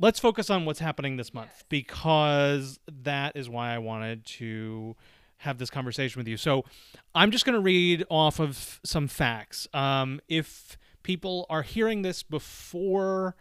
let's 0.00 0.18
focus 0.18 0.50
on 0.50 0.64
what's 0.64 0.80
happening 0.80 1.16
this 1.16 1.32
month 1.32 1.64
because 1.68 2.80
that 2.88 3.36
is 3.36 3.48
why 3.48 3.72
I 3.72 3.78
wanted 3.78 4.26
to 4.26 4.96
have 5.38 5.58
this 5.58 5.70
conversation 5.70 6.18
with 6.18 6.28
you. 6.28 6.36
So 6.36 6.64
I'm 7.14 7.30
just 7.30 7.44
going 7.44 7.54
to 7.54 7.60
read 7.60 8.04
off 8.08 8.40
of 8.40 8.80
some 8.84 9.08
facts. 9.08 9.68
Um, 9.74 10.20
if 10.28 10.78
people 11.02 11.46
are 11.48 11.62
hearing 11.62 12.02
this 12.02 12.22
before 12.22 13.36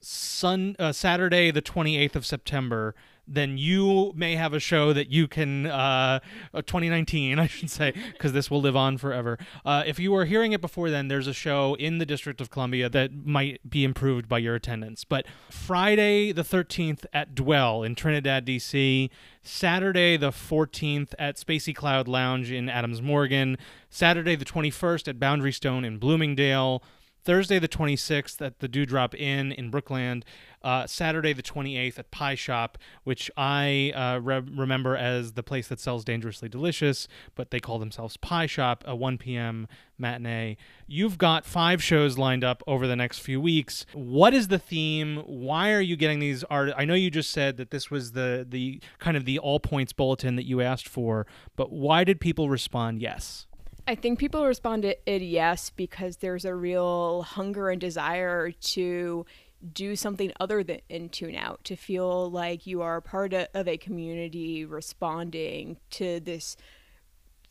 Sun 0.00 0.76
uh, 0.78 0.92
Saturday, 0.92 1.50
the 1.50 1.62
28th 1.62 2.14
of 2.14 2.26
September, 2.26 2.94
then 3.28 3.58
you 3.58 4.12
may 4.14 4.36
have 4.36 4.54
a 4.54 4.60
show 4.60 4.92
that 4.92 5.10
you 5.10 5.28
can 5.28 5.66
uh, 5.66 6.20
uh 6.54 6.62
2019 6.62 7.38
i 7.38 7.46
should 7.46 7.70
say 7.70 7.92
because 8.12 8.32
this 8.32 8.50
will 8.50 8.60
live 8.60 8.76
on 8.76 8.98
forever. 8.98 9.38
Uh, 9.64 9.82
if 9.86 9.98
you 9.98 10.14
are 10.14 10.24
hearing 10.24 10.52
it 10.52 10.60
before 10.60 10.90
then 10.90 11.08
there's 11.08 11.26
a 11.26 11.34
show 11.34 11.74
in 11.74 11.98
the 11.98 12.06
district 12.06 12.40
of 12.40 12.50
columbia 12.50 12.88
that 12.88 13.12
might 13.24 13.60
be 13.68 13.84
improved 13.84 14.28
by 14.28 14.38
your 14.38 14.54
attendance. 14.54 15.04
But 15.04 15.26
friday 15.50 16.32
the 16.32 16.42
13th 16.42 17.04
at 17.12 17.34
dwell 17.34 17.82
in 17.82 17.94
trinidad 17.94 18.46
dc 18.46 19.10
saturday 19.42 20.16
the 20.16 20.30
14th 20.30 21.14
at 21.18 21.36
spacycloud 21.36 22.08
lounge 22.08 22.50
in 22.50 22.68
adams 22.68 23.02
morgan. 23.02 23.58
Saturday 23.90 24.36
the 24.36 24.44
21st 24.44 25.08
at 25.08 25.20
boundary 25.20 25.52
stone 25.52 25.84
in 25.84 25.98
bloomingdale. 25.98 26.82
Thursday 27.24 27.58
the 27.58 27.68
26th 27.68 28.40
at 28.40 28.60
the 28.60 28.68
Dewdrop 28.68 29.14
Inn 29.14 29.52
in 29.52 29.70
Brookland, 29.70 30.22
uh, 30.68 30.86
Saturday 30.86 31.32
the 31.32 31.42
28th 31.42 31.98
at 31.98 32.10
Pie 32.10 32.34
Shop, 32.34 32.76
which 33.02 33.30
I 33.38 33.90
uh, 33.96 34.20
re- 34.20 34.42
remember 34.54 34.96
as 34.96 35.32
the 35.32 35.42
place 35.42 35.66
that 35.68 35.80
sells 35.80 36.04
Dangerously 36.04 36.50
Delicious, 36.50 37.08
but 37.34 37.50
they 37.50 37.58
call 37.58 37.78
themselves 37.78 38.18
Pie 38.18 38.44
Shop, 38.44 38.84
a 38.86 38.94
1 38.94 39.16
p.m. 39.16 39.66
matinee. 39.96 40.58
You've 40.86 41.16
got 41.16 41.46
five 41.46 41.82
shows 41.82 42.18
lined 42.18 42.44
up 42.44 42.62
over 42.66 42.86
the 42.86 42.96
next 42.96 43.20
few 43.20 43.40
weeks. 43.40 43.86
What 43.94 44.34
is 44.34 44.48
the 44.48 44.58
theme? 44.58 45.22
Why 45.24 45.72
are 45.72 45.80
you 45.80 45.96
getting 45.96 46.18
these 46.18 46.44
art? 46.44 46.72
I 46.76 46.84
know 46.84 46.92
you 46.92 47.10
just 47.10 47.30
said 47.30 47.56
that 47.56 47.70
this 47.70 47.90
was 47.90 48.12
the 48.12 48.46
the 48.46 48.82
kind 48.98 49.16
of 49.16 49.24
the 49.24 49.38
all 49.38 49.60
points 49.60 49.94
bulletin 49.94 50.36
that 50.36 50.44
you 50.44 50.60
asked 50.60 50.86
for, 50.86 51.26
but 51.56 51.72
why 51.72 52.04
did 52.04 52.20
people 52.20 52.50
respond 52.50 53.00
yes? 53.00 53.46
I 53.86 53.94
think 53.94 54.18
people 54.18 54.44
respond 54.44 54.82
to 54.82 54.94
it 55.10 55.22
yes 55.22 55.70
because 55.70 56.18
there's 56.18 56.44
a 56.44 56.54
real 56.54 57.22
hunger 57.22 57.70
and 57.70 57.80
desire 57.80 58.50
to 58.50 59.24
do 59.72 59.96
something 59.96 60.32
other 60.38 60.62
than 60.62 60.80
in 60.88 61.08
tune 61.08 61.34
out, 61.34 61.64
to 61.64 61.76
feel 61.76 62.30
like 62.30 62.66
you 62.66 62.82
are 62.82 63.00
part 63.00 63.32
of 63.32 63.68
a 63.68 63.76
community 63.76 64.64
responding 64.64 65.78
to 65.90 66.20
this 66.20 66.56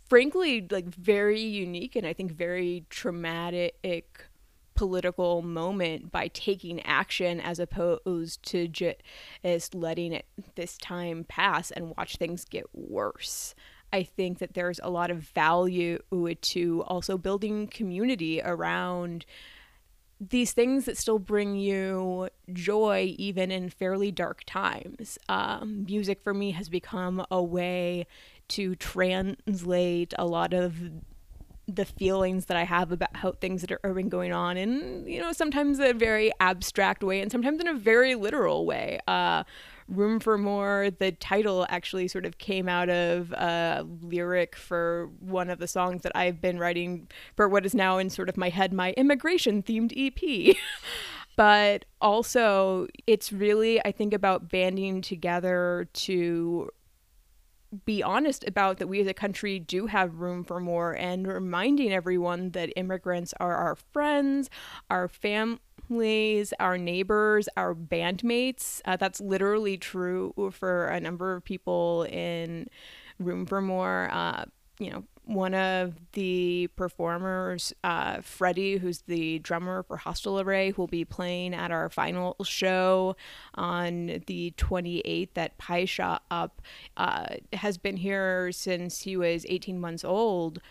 frankly 0.10 0.66
like 0.72 0.86
very 0.86 1.42
unique 1.42 1.96
and 1.96 2.08
I 2.08 2.14
think 2.14 2.32
very 2.32 2.86
traumatic 2.90 4.24
political 4.74 5.42
moment 5.42 6.12
by 6.12 6.30
taking 6.30 6.80
action 6.86 7.42
as 7.42 7.60
opposed 7.60 8.44
to 8.44 8.68
just 8.68 9.76
letting 9.76 10.14
it 10.14 10.26
this 10.56 10.78
time 10.78 11.26
pass 11.28 11.72
and 11.72 11.94
watch 11.98 12.16
things 12.16 12.46
get 12.46 12.66
worse. 12.74 13.56
I 13.92 14.04
think 14.04 14.38
that 14.38 14.54
there's 14.54 14.80
a 14.84 14.90
lot 14.90 15.10
of 15.10 15.24
value 15.24 16.00
to 16.12 16.84
also 16.88 17.18
building 17.18 17.68
community 17.68 18.42
around 18.42 19.26
these 20.20 20.52
things 20.52 20.86
that 20.86 20.98
still 20.98 21.20
bring 21.20 21.56
you 21.56 22.30
joy 22.52 23.14
even 23.18 23.52
in 23.52 23.70
fairly 23.70 24.12
dark 24.12 24.44
times. 24.46 25.18
Um, 25.30 25.86
music 25.86 26.22
for 26.24 26.34
me 26.34 26.52
has 26.52 26.70
become 26.70 27.26
a 27.30 27.42
way 27.42 28.08
to 28.50 28.76
translate 28.76 30.14
a 30.18 30.26
lot 30.26 30.54
of 30.54 30.76
the 31.68 31.86
feelings 31.86 32.46
that 32.46 32.56
I 32.56 32.64
have 32.64 32.92
about 32.92 33.16
how 33.18 33.34
things 33.34 33.62
that 33.62 33.72
are 33.84 33.94
been 33.94 34.10
going 34.10 34.32
on 34.32 34.56
in, 34.56 35.06
you 35.06 35.22
know, 35.22 35.34
sometimes 35.34 35.80
a 35.80 35.94
very 35.94 36.32
abstract 36.40 37.04
way 37.04 37.20
and 37.20 37.32
sometimes 37.32 37.60
in 37.60 37.68
a 37.68 37.74
very 37.74 38.16
literal 38.16 38.66
way. 38.66 39.00
Uh, 39.08 39.44
Room 39.88 40.20
for 40.20 40.38
More, 40.38 40.90
the 41.00 41.12
title 41.14 41.66
actually 41.70 42.08
sort 42.08 42.26
of 42.26 42.38
came 42.38 42.68
out 42.68 42.90
of 42.90 43.32
a 43.32 43.86
lyric 44.02 44.56
for 44.56 45.10
one 45.20 45.50
of 45.50 45.60
the 45.60 45.68
songs 45.68 46.04
that 46.04 46.12
I've 46.16 46.42
been 46.42 46.60
writing 46.60 47.08
for 47.36 47.48
what 47.48 47.66
is 47.66 47.74
now 47.74 47.98
in 47.98 48.10
sort 48.10 48.30
of 48.30 48.38
my 48.38 48.50
head 48.50 48.74
my 48.74 48.92
immigration 48.94 49.64
themed 49.64 49.94
EP. 49.96 50.56
but 51.38 51.86
also, 52.02 52.88
it's 53.06 53.32
really, 53.32 53.80
I 53.86 53.92
think, 53.92 54.14
about 54.14 54.50
banding 54.50 55.02
together 55.02 55.88
to 55.94 56.70
be 57.86 58.02
honest 58.02 58.48
about 58.48 58.78
that 58.78 58.88
we 58.88 59.02
as 59.02 59.08
a 59.08 59.14
country 59.14 59.60
do 59.60 59.88
have 59.88 60.16
room 60.16 60.44
for 60.44 60.60
more 60.60 60.94
and 60.94 61.28
reminding 61.28 61.92
everyone 61.92 62.52
that 62.52 62.72
immigrants 62.76 63.34
are 63.40 63.56
our 63.56 63.76
friends, 63.76 64.50
our 64.90 65.08
fam 65.08 65.60
families, 65.88 66.54
our 66.60 66.78
neighbors, 66.78 67.50
our 67.58 67.74
bandmates. 67.74 68.82
Uh, 68.86 68.98
that's 68.98 69.20
literally 69.22 69.78
true 69.78 70.34
for 70.52 70.88
a 70.88 71.00
number 71.00 71.34
of 71.34 71.44
people 71.44 72.04
in 72.10 72.68
Room 73.20 73.46
for 73.46 73.62
More. 73.62 74.10
Uh, 74.12 74.46
you 74.80 74.92
know, 74.92 75.04
one 75.26 75.54
of 75.54 75.96
the 76.14 76.68
performers, 76.76 77.74
uh, 77.84 78.22
Freddie, 78.22 78.78
who's 78.78 79.02
the 79.02 79.40
drummer 79.40 79.84
for 79.84 79.98
Hostile 79.98 80.40
Array, 80.40 80.72
who 80.72 80.82
will 80.82 80.88
be 80.88 81.04
playing 81.04 81.54
at 81.54 81.70
our 81.72 81.90
final 81.90 82.36
show 82.44 83.16
on 83.56 84.22
the 84.28 84.54
28th 84.58 85.30
at 85.36 85.58
Pie 85.58 85.86
Shop, 85.86 86.24
uh, 86.96 87.26
has 87.54 87.78
been 87.78 87.98
here 87.98 88.52
since 88.52 89.02
he 89.02 89.18
was 89.18 89.46
18 89.50 89.80
months 89.80 90.06
old 90.06 90.62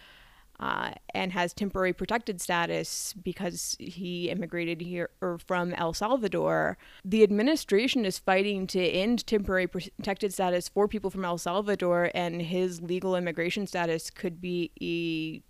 uh, 0.61 0.93
and 1.15 1.33
has 1.33 1.53
temporary 1.53 1.93
protected 1.93 2.41
status 2.41 3.15
because 3.23 3.77
he 3.79 4.31
immigrated 4.31 4.81
here 4.81 5.11
or 5.21 5.39
from 5.39 5.75
El 5.75 5.93
Salvador. 5.93 6.79
The 7.05 7.23
administration 7.23 8.05
is 8.05 8.19
fighting 8.19 8.67
to 8.69 8.81
end 8.81 9.27
temporary 9.27 9.67
protected 9.67 10.33
status 10.33 10.69
for 10.69 10.89
people 10.89 11.11
from 11.11 11.25
El 11.25 11.39
Salvador, 11.39 12.11
and 12.15 12.43
his 12.43 12.81
legal 12.83 13.17
immigration 13.17 13.67
status 13.67 14.11
could 14.11 14.41
be 14.41 15.43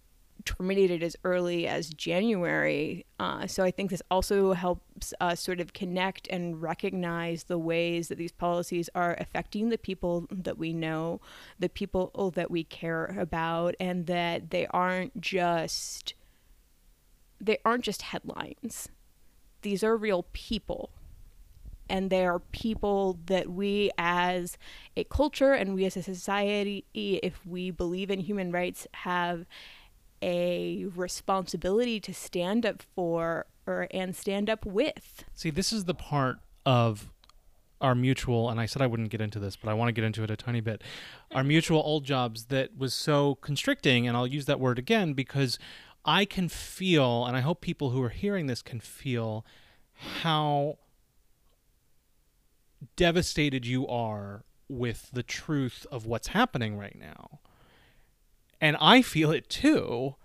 terminated 0.46 1.02
as 1.02 1.16
early 1.24 1.66
as 1.66 1.90
January. 1.90 3.04
Uh, 3.20 3.46
so 3.46 3.62
I 3.62 3.70
think 3.70 3.90
this 3.90 4.00
also 4.10 4.54
helps 4.54 5.12
us 5.20 5.40
sort 5.40 5.60
of 5.60 5.74
connect 5.74 6.26
and 6.28 6.62
recognize 6.62 7.44
the 7.44 7.58
ways 7.58 8.08
that 8.08 8.16
these 8.16 8.32
policies 8.32 8.88
are 8.94 9.16
affecting 9.18 9.68
the 9.68 9.76
people 9.76 10.26
that 10.30 10.56
we 10.56 10.72
know, 10.72 11.20
the 11.58 11.68
people 11.68 12.32
that 12.36 12.50
we 12.50 12.64
care 12.64 13.14
about, 13.18 13.74
and 13.78 14.06
that 14.06 14.50
they 14.50 14.66
aren't 14.68 15.20
just 15.20 16.14
they 17.38 17.58
aren't 17.66 17.84
just 17.84 18.00
headlines. 18.00 18.88
These 19.60 19.84
are 19.84 19.96
real 19.96 20.24
people. 20.32 20.90
And 21.88 22.10
they 22.10 22.26
are 22.26 22.40
people 22.40 23.18
that 23.26 23.48
we 23.48 23.90
as 23.96 24.58
a 24.96 25.04
culture 25.04 25.52
and 25.52 25.74
we 25.74 25.84
as 25.84 25.96
a 25.96 26.02
society, 26.02 26.84
if 26.94 27.46
we 27.46 27.70
believe 27.70 28.10
in 28.10 28.18
human 28.20 28.50
rights, 28.50 28.88
have 28.92 29.46
a 30.22 30.86
responsibility 30.94 32.00
to 32.00 32.14
stand 32.14 32.64
up 32.64 32.82
for 32.94 33.46
or 33.66 33.88
and 33.90 34.14
stand 34.14 34.48
up 34.48 34.64
with. 34.64 35.24
See, 35.34 35.50
this 35.50 35.72
is 35.72 35.84
the 35.84 35.94
part 35.94 36.38
of 36.64 37.10
our 37.80 37.94
mutual 37.94 38.48
and 38.48 38.58
I 38.58 38.66
said 38.66 38.80
I 38.80 38.86
wouldn't 38.86 39.10
get 39.10 39.20
into 39.20 39.38
this, 39.38 39.56
but 39.56 39.70
I 39.70 39.74
want 39.74 39.88
to 39.88 39.92
get 39.92 40.04
into 40.04 40.22
it 40.22 40.30
a 40.30 40.36
tiny 40.36 40.60
bit. 40.60 40.82
Our 41.32 41.40
mm-hmm. 41.40 41.48
mutual 41.48 41.82
old 41.84 42.04
jobs 42.04 42.46
that 42.46 42.76
was 42.76 42.94
so 42.94 43.36
constricting 43.36 44.06
and 44.06 44.16
I'll 44.16 44.26
use 44.26 44.46
that 44.46 44.60
word 44.60 44.78
again 44.78 45.12
because 45.12 45.58
I 46.04 46.24
can 46.24 46.48
feel 46.48 47.26
and 47.26 47.36
I 47.36 47.40
hope 47.40 47.60
people 47.60 47.90
who 47.90 48.02
are 48.02 48.10
hearing 48.10 48.46
this 48.46 48.62
can 48.62 48.80
feel 48.80 49.44
how 50.22 50.78
devastated 52.96 53.66
you 53.66 53.86
are 53.88 54.44
with 54.68 55.10
the 55.12 55.22
truth 55.22 55.86
of 55.90 56.06
what's 56.06 56.28
happening 56.28 56.76
right 56.76 56.96
now. 56.98 57.40
And 58.60 58.76
I 58.80 59.02
feel 59.02 59.30
it 59.30 59.48
too. 59.48 60.16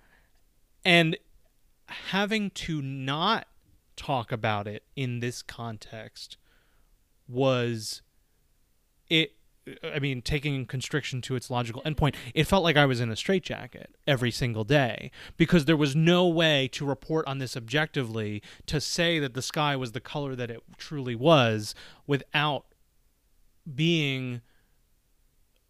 And 0.84 1.18
having 1.88 2.50
to 2.52 2.82
not 2.82 3.48
talk 3.96 4.32
about 4.32 4.68
it 4.68 4.84
in 4.96 5.20
this 5.20 5.42
context 5.42 6.38
was 7.28 8.02
it 9.10 9.34
I 9.84 10.00
mean, 10.00 10.24
taking 10.24 10.66
constriction 10.66 11.22
to 11.22 11.36
its 11.36 11.52
logical 11.52 11.84
endpoint, 11.84 12.16
it 12.34 12.46
felt 12.46 12.64
like 12.64 12.78
I 12.78 12.88
was 12.88 13.00
in 13.00 13.12
a 13.12 13.16
straitjacket 13.16 13.96
every 14.08 14.32
single 14.32 14.64
day 14.64 15.12
because 15.38 15.66
there 15.66 15.78
was 15.78 15.96
no 15.96 16.28
way 16.28 16.68
to 16.70 16.86
report 16.86 17.28
on 17.28 17.38
this 17.38 17.56
objectively 17.56 18.42
to 18.66 18.82
say 18.82 19.20
that 19.20 19.36
the 19.36 19.42
sky 19.42 19.76
was 19.76 19.92
the 19.92 20.00
color 20.00 20.36
that 20.36 20.50
it 20.50 20.64
truly 20.78 21.14
was 21.14 21.76
without 22.08 22.66
being 23.76 24.42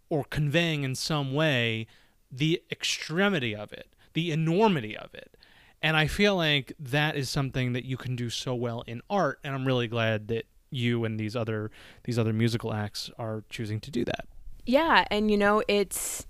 or 0.10 0.24
conveying 0.24 0.84
in 0.84 0.96
some 0.96 1.34
way 1.34 1.86
the 2.31 2.61
extremity 2.71 3.55
of 3.55 3.71
it, 3.73 3.88
the 4.13 4.31
enormity 4.31 4.95
of 4.97 5.13
it. 5.13 5.35
And 5.81 5.97
I 5.97 6.07
feel 6.07 6.35
like 6.35 6.73
that 6.79 7.15
is 7.15 7.29
something 7.29 7.73
that 7.73 7.85
you 7.85 7.97
can 7.97 8.15
do 8.15 8.29
so 8.29 8.53
well 8.53 8.83
in 8.85 9.01
art, 9.09 9.39
and 9.43 9.55
I'm 9.55 9.65
really 9.65 9.88
glad 9.88 10.27
that 10.27 10.45
you 10.69 11.03
and 11.03 11.19
these 11.19 11.35
other 11.35 11.69
these 12.03 12.17
other 12.17 12.33
musical 12.33 12.73
acts 12.73 13.09
are 13.17 13.43
choosing 13.50 13.79
to 13.81 13.91
do 13.91 14.05
that. 14.05 14.27
Yeah, 14.65 15.05
and 15.09 15.29
you 15.29 15.38
know, 15.38 15.63
it's 15.67 16.25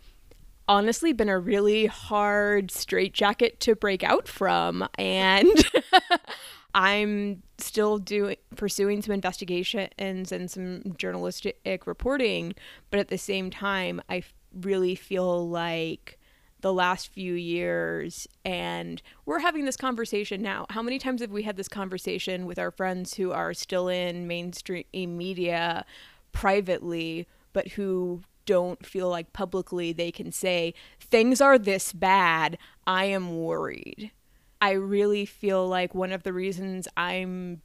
honestly 0.67 1.11
been 1.11 1.29
a 1.29 1.37
really 1.37 1.85
hard 1.85 2.71
straitjacket 2.71 3.59
to 3.59 3.75
break 3.75 4.03
out 4.03 4.27
from 4.27 4.87
and 4.97 5.49
I'm 6.73 7.43
still 7.57 7.97
doing 7.97 8.37
pursuing 8.55 9.01
some 9.01 9.13
investigations 9.13 10.31
and 10.31 10.49
some 10.49 10.95
journalistic 10.97 11.85
reporting, 11.85 12.53
but 12.89 12.99
at 13.01 13.09
the 13.09 13.17
same 13.17 13.49
time 13.49 14.01
I 14.09 14.23
really 14.53 14.95
feel 14.95 15.47
like 15.47 16.19
the 16.61 16.73
last 16.73 17.07
few 17.07 17.33
years 17.33 18.27
and 18.45 19.01
we're 19.25 19.39
having 19.39 19.65
this 19.65 19.77
conversation 19.77 20.41
now. 20.41 20.65
How 20.69 20.81
many 20.81 20.99
times 20.99 21.21
have 21.21 21.31
we 21.31 21.43
had 21.43 21.57
this 21.57 21.67
conversation 21.67 22.45
with 22.45 22.59
our 22.59 22.71
friends 22.71 23.15
who 23.15 23.31
are 23.31 23.53
still 23.53 23.87
in 23.87 24.27
mainstream 24.27 24.85
media 24.93 25.85
privately 26.31 27.27
but 27.53 27.69
who 27.69 28.21
don't 28.45 28.85
feel 28.85 29.09
like 29.09 29.33
publicly 29.33 29.91
they 29.91 30.11
can 30.11 30.31
say 30.31 30.73
things 30.99 31.41
are 31.41 31.57
this 31.57 31.93
bad. 31.93 32.57
I 32.87 33.05
am 33.05 33.37
worried. 33.37 34.11
I 34.61 34.71
really 34.71 35.25
feel 35.25 35.67
like 35.67 35.95
one 35.95 36.11
of 36.11 36.23
the 36.23 36.33
reasons 36.33 36.87
i'm 36.95 37.61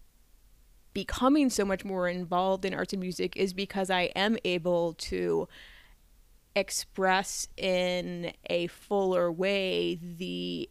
becoming 0.94 1.50
so 1.50 1.62
much 1.62 1.84
more 1.84 2.08
involved 2.08 2.64
in 2.64 2.72
arts 2.72 2.94
and 2.94 3.00
music 3.00 3.36
is 3.36 3.52
because 3.52 3.90
i 3.90 4.04
am 4.16 4.38
able 4.44 4.94
to 4.94 5.46
express 6.56 7.46
in 7.56 8.32
a 8.48 8.66
fuller 8.66 9.30
way 9.30 10.00
the 10.02 10.68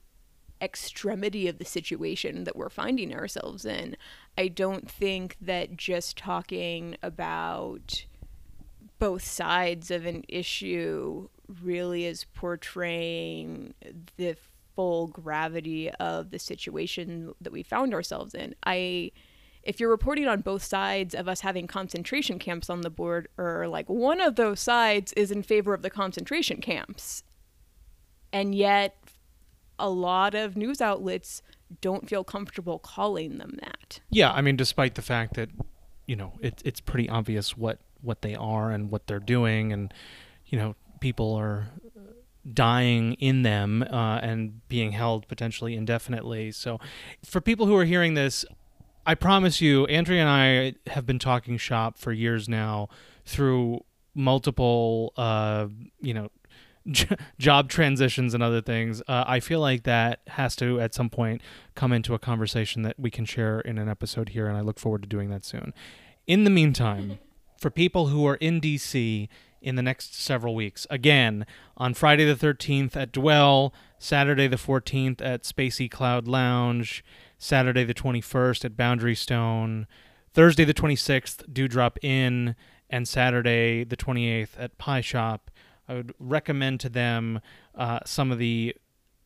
extremity 0.62 1.48
of 1.48 1.60
the 1.60 1.66
situation 1.66 2.44
that 2.46 2.56
we're 2.56 2.70
finding 2.70 3.14
ourselves 3.14 3.66
in. 3.66 3.96
I 4.38 4.48
don't 4.48 4.90
think 4.90 5.38
that 5.40 5.78
just 5.78 6.18
talking 6.18 6.98
about 7.04 8.06
both 8.98 9.24
sides 9.24 9.92
of 9.92 10.06
an 10.06 10.24
issue 10.28 11.30
really 11.62 12.06
is 12.06 12.26
portraying 12.34 13.76
the 14.18 14.36
full 14.76 15.08
gravity 15.08 15.92
of 15.92 16.32
the 16.32 16.40
situation 16.40 17.34
that 17.40 17.54
we 17.54 17.62
found 17.62 17.94
ourselves 17.94 18.34
in. 18.34 18.56
I 18.66 19.12
if 19.66 19.80
you're 19.80 19.90
reporting 19.90 20.28
on 20.28 20.42
both 20.42 20.64
sides 20.64 21.16
of 21.16 21.28
us 21.28 21.42
having 21.42 21.66
concentration 21.66 22.40
camps 22.40 22.70
on 22.70 22.82
the 22.82 22.90
board, 22.90 23.28
or 23.38 23.68
like 23.68 23.90
one 23.90 24.22
of 24.22 24.36
those 24.36 24.60
sides 24.60 25.12
is 25.14 25.32
in 25.32 25.42
favor 25.44 25.74
of 25.74 25.82
the 25.82 25.90
concentration 25.90 26.62
camps, 26.62 27.24
and 28.32 28.54
yet 28.54 28.96
a 29.80 29.90
lot 29.90 30.36
of 30.36 30.56
news 30.56 30.82
outlets 30.82 31.42
don't 31.82 32.08
feel 32.08 32.24
comfortable 32.24 32.78
calling 32.80 33.40
them 33.40 33.58
that. 33.62 34.00
Yeah, 34.12 34.32
I 34.32 34.42
mean, 34.42 34.56
despite 34.56 34.96
the 34.96 35.02
fact 35.02 35.34
that 35.34 35.50
you 36.06 36.16
know 36.16 36.34
it, 36.40 36.62
it's 36.64 36.80
pretty 36.80 37.10
obvious 37.10 37.58
what 37.58 37.80
what 38.02 38.22
they 38.22 38.36
are 38.36 38.70
and 38.70 38.92
what 38.92 39.08
they're 39.08 39.20
doing, 39.20 39.74
and 39.74 39.92
you 40.46 40.60
know 40.60 40.76
people 41.00 41.34
are 41.34 41.70
dying 42.54 43.14
in 43.14 43.42
them 43.42 43.82
uh, 43.82 44.20
and 44.22 44.68
being 44.68 44.92
held 44.92 45.28
potentially 45.28 45.76
indefinitely. 45.76 46.52
So, 46.52 46.80
for 47.26 47.42
people 47.42 47.66
who 47.66 47.76
are 47.76 47.86
hearing 47.86 48.14
this, 48.14 48.46
I 49.06 49.16
promise 49.16 49.62
you, 49.62 49.86
Andrea 49.86 50.22
and 50.22 50.30
I 50.30 50.90
have 50.90 51.06
been 51.06 51.20
talking 51.20 51.58
shop 51.58 51.98
for 51.98 52.12
years 52.12 52.50
now 52.50 52.90
through 53.26 53.84
multiple, 54.16 55.14
uh, 55.18 55.68
you 56.02 56.14
know, 56.14 56.30
j- 56.88 57.16
job 57.38 57.70
transitions 57.70 58.34
and 58.34 58.42
other 58.42 58.62
things. 58.62 59.02
Uh, 59.08 59.24
I 59.28 59.40
feel 59.40 59.60
like 59.60 59.84
that 59.84 60.22
has 60.28 60.56
to 60.58 60.80
at 60.80 60.94
some 60.94 61.10
point 61.10 61.42
come 61.76 61.92
into 61.92 62.14
a 62.14 62.20
conversation 62.20 62.82
that 62.84 63.00
we 63.00 63.12
can 63.12 63.26
share 63.26 63.60
in 63.60 63.78
an 63.78 63.90
episode 63.90 64.30
here, 64.30 64.48
and 64.48 64.58
I 64.58 64.62
look 64.62 64.80
forward 64.80 65.04
to 65.04 65.08
doing 65.08 65.30
that 65.30 65.46
soon. 65.46 65.74
In 66.26 66.44
the 66.44 66.50
meantime, 66.50 67.20
for 67.60 67.70
people 67.70 68.08
who 68.08 68.26
are 68.28 68.36
in 68.36 68.60
DC 68.60 69.28
in 69.62 69.76
the 69.76 69.82
next 69.82 70.20
several 70.20 70.56
weeks, 70.56 70.86
again, 70.90 71.46
on 71.78 71.94
Friday 71.94 72.26
the 72.26 72.36
13th 72.36 72.96
at 72.96 73.12
Dwell, 73.12 73.74
Saturday 73.98 74.48
the 74.48 74.58
14th 74.58 75.22
at 75.22 75.44
Spacycloud 75.44 76.28
Lounge, 76.28 77.04
Saturday 77.46 77.84
the 77.84 77.94
21st 77.94 78.66
at 78.66 78.76
Boundary 78.76 79.14
Stone, 79.14 79.86
Thursday 80.34 80.66
the 80.66 80.74
26th, 80.74 81.54
Dewdrop 81.54 82.00
Inn, 82.02 82.56
and 82.90 83.08
Saturday 83.08 83.84
the 83.84 83.96
28th 83.96 84.50
at 84.58 84.78
Pie 84.80 85.02
Shop. 85.02 85.52
I 85.88 85.94
would 85.94 86.16
recommend 86.18 86.80
to 86.80 86.90
them 86.90 87.40
uh, 87.76 88.00
some 88.04 88.32
of 88.32 88.40
the 88.40 88.76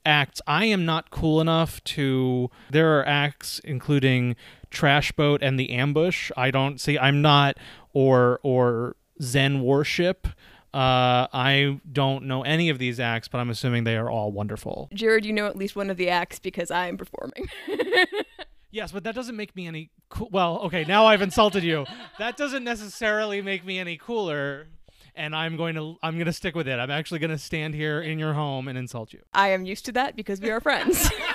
acts. 0.05 0.41
I 0.45 0.65
am 0.65 0.85
not 0.85 1.11
cool 1.11 1.39
enough 1.39 1.81
to. 1.85 2.51
There 2.69 2.99
are 2.99 3.07
acts 3.07 3.59
including 3.63 4.35
Trash 4.69 5.13
Boat 5.13 5.41
and 5.41 5.57
The 5.57 5.71
Ambush. 5.71 6.29
I 6.35 6.51
don't 6.51 6.81
see. 6.81 6.99
I'm 6.99 7.21
not 7.21 7.57
or 7.93 8.41
or 8.43 8.97
Zen 9.21 9.61
Worship. 9.63 10.27
Uh, 10.73 11.25
I 11.33 11.79
don't 11.91 12.25
know 12.25 12.43
any 12.43 12.69
of 12.69 12.77
these 12.77 12.99
acts, 12.99 13.27
but 13.27 13.39
I'm 13.39 13.49
assuming 13.49 13.85
they 13.85 13.97
are 13.97 14.09
all 14.09 14.31
wonderful. 14.31 14.89
Jared, 14.93 15.25
you 15.25 15.33
know 15.33 15.47
at 15.47 15.55
least 15.55 15.75
one 15.75 15.89
of 15.89 15.97
the 15.97 16.09
acts 16.09 16.37
because 16.39 16.69
I'm 16.69 16.95
performing. 16.95 17.49
yes, 18.71 18.91
but 18.91 19.03
that 19.03 19.15
doesn't 19.15 19.35
make 19.35 19.55
me 19.55 19.65
any 19.65 19.89
cool. 20.09 20.29
Well, 20.31 20.59
okay, 20.65 20.85
now 20.85 21.05
I've 21.07 21.23
insulted 21.23 21.63
you. 21.63 21.85
That 22.19 22.37
doesn't 22.37 22.63
necessarily 22.63 23.41
make 23.41 23.65
me 23.65 23.79
any 23.79 23.97
cooler. 23.97 24.67
And 25.15 25.35
I'm 25.35 25.57
going 25.57 25.75
to 25.75 25.97
I'm 26.03 26.15
going 26.15 26.27
to 26.27 26.33
stick 26.33 26.55
with 26.55 26.67
it. 26.67 26.79
I'm 26.79 26.91
actually 26.91 27.19
going 27.19 27.31
to 27.31 27.37
stand 27.37 27.73
here 27.73 27.99
in 27.99 28.19
your 28.19 28.33
home 28.33 28.67
and 28.67 28.77
insult 28.77 29.11
you. 29.11 29.19
I 29.33 29.49
am 29.49 29.65
used 29.65 29.85
to 29.85 29.91
that 29.93 30.15
because 30.15 30.39
we 30.39 30.49
are 30.51 30.61
friends. 30.61 31.09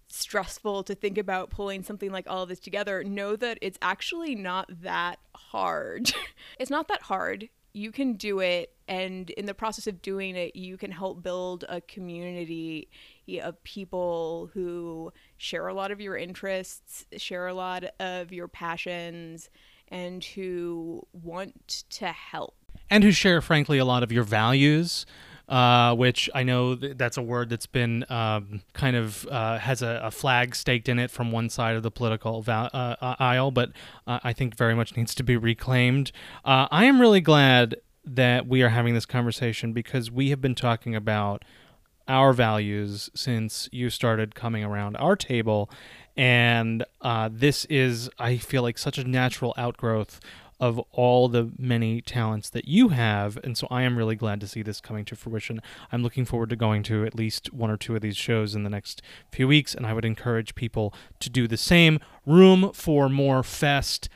stressful 0.09 0.85
to 0.85 0.94
think 0.94 1.16
about 1.16 1.51
pulling 1.51 1.83
something 1.83 2.12
like 2.12 2.27
all 2.29 2.42
of 2.42 2.51
this 2.51 2.61
together. 2.61 3.03
Know 3.03 3.37
that 3.37 3.59
it's 3.62 3.79
actually 3.81 4.35
not 4.35 4.68
that 4.83 5.18
hard. 5.35 6.12
it's 6.59 6.70
not 6.70 6.88
that 6.88 7.03
hard 7.03 7.49
you 7.75 7.93
can 7.93 8.15
do 8.15 8.41
it 8.41 8.73
and 8.89 9.31
in 9.31 9.47
the 9.47 9.55
process 9.55 9.87
of 9.87 10.01
doing 10.01 10.37
it 10.37 10.57
you 10.57 10.77
can 10.77 10.91
help 10.91 11.23
build 11.23 11.65
a 11.69 11.81
community 11.83 12.89
of 13.43 13.63
people 13.65 14.49
who 14.55 15.13
share 15.37 15.67
a 15.69 15.75
lot 15.75 15.91
of 15.91 16.01
your 16.01 16.17
interests 16.17 17.05
share 17.17 17.47
a 17.47 17.55
lot 17.55 17.85
of 18.01 18.33
your 18.33 18.49
passions 18.49 19.51
and 19.89 20.25
who 20.25 21.07
want 21.13 21.85
to 21.91 22.07
help. 22.07 22.57
And 22.91 23.05
who 23.05 23.13
share 23.13 23.41
frankly 23.41 23.79
a 23.79 23.85
lot 23.85 24.03
of 24.03 24.13
your 24.13 24.25
values 24.25 25.07
uh, 25.48 25.94
which 25.94 26.30
I 26.35 26.42
know 26.42 26.74
th- 26.74 26.96
that's 26.96 27.16
a 27.16 27.22
word 27.22 27.50
that's 27.50 27.66
been 27.66 28.04
um, 28.09 28.62
kind 28.72 28.96
of 28.96 29.26
uh, 29.30 29.59
has 29.59 29.83
a, 29.83 30.00
a, 30.04 30.11
flag 30.11 30.54
staked 30.54 30.88
in 30.88 30.98
it 30.98 31.11
from 31.11 31.33
one 31.33 31.50
side 31.50 31.76
of 31.76 31.83
the 31.83 31.90
political 31.90 32.42
uh, 32.48 32.50
uh 32.72 33.16
aisle, 33.18 33.50
but 33.50 33.70
uh, 34.07 34.20
I 34.24 34.33
think 34.33 34.57
very 34.57 34.74
much 34.74 34.96
needs 34.96 35.14
to 35.16 35.22
be 35.22 35.37
reclaimed. 35.37 36.12
Uh, 36.44 36.68
I 36.70 36.87
am 36.87 37.00
really 37.00 37.20
glad 37.20 37.76
that 38.07 38.46
we 38.46 38.62
are 38.62 38.70
having 38.70 38.94
this 38.94 39.07
conversation 39.07 39.72
because 39.72 40.11
we 40.11 40.30
have 40.30 40.40
been 40.40 40.54
talking 40.54 40.94
about 40.94 41.44
our 42.09 42.33
values 42.33 43.11
since 43.14 43.68
you 43.72 43.90
started 43.90 44.35
coming 44.35 44.62
around 44.62 44.96
our 44.96 45.16
table. 45.16 45.70
And 46.16 46.85
uh, 47.00 47.28
this 47.33 47.64
is, 47.66 48.11
I 48.18 48.37
feel 48.37 48.62
like, 48.62 48.78
such 48.78 48.98
a 48.98 49.04
natural 49.04 49.54
outgrowth 49.57 50.20
of 50.64 50.79
all 50.92 51.29
the 51.29 51.50
many 51.59 52.00
talents 52.00 52.48
that 52.48 52.66
you 52.66 52.88
have. 52.88 53.38
And 53.44 53.55
so 53.55 53.66
I 53.70 53.83
am 53.83 53.98
really 53.98 54.16
glad 54.16 54.40
to 54.40 54.48
see 54.48 54.62
this 54.62 54.81
coming 54.81 55.05
to 55.05 55.14
fruition. 55.14 55.61
I'm 55.92 56.03
looking 56.03 56.24
forward 56.24 56.48
to 56.48 56.57
going 56.57 56.83
to 56.85 57.05
at 57.05 57.14
least 57.14 57.53
one 57.53 57.70
or 57.70 57.77
two 57.77 57.94
of 57.94 58.00
these 58.00 58.16
shows 58.16 58.55
in 58.55 58.62
the 58.62 58.70
next 58.70 59.03
few 59.31 59.46
weeks. 59.46 59.74
And 59.74 59.87
I 59.87 59.92
would 59.92 60.07
encourage 60.07 60.55
people 60.55 60.94
to 61.20 61.29
do 61.29 61.46
the 61.46 61.59
same. 61.59 62.00
Room 62.24 62.72
for 62.72 63.11
More 63.11 63.42
Fest 63.42 64.09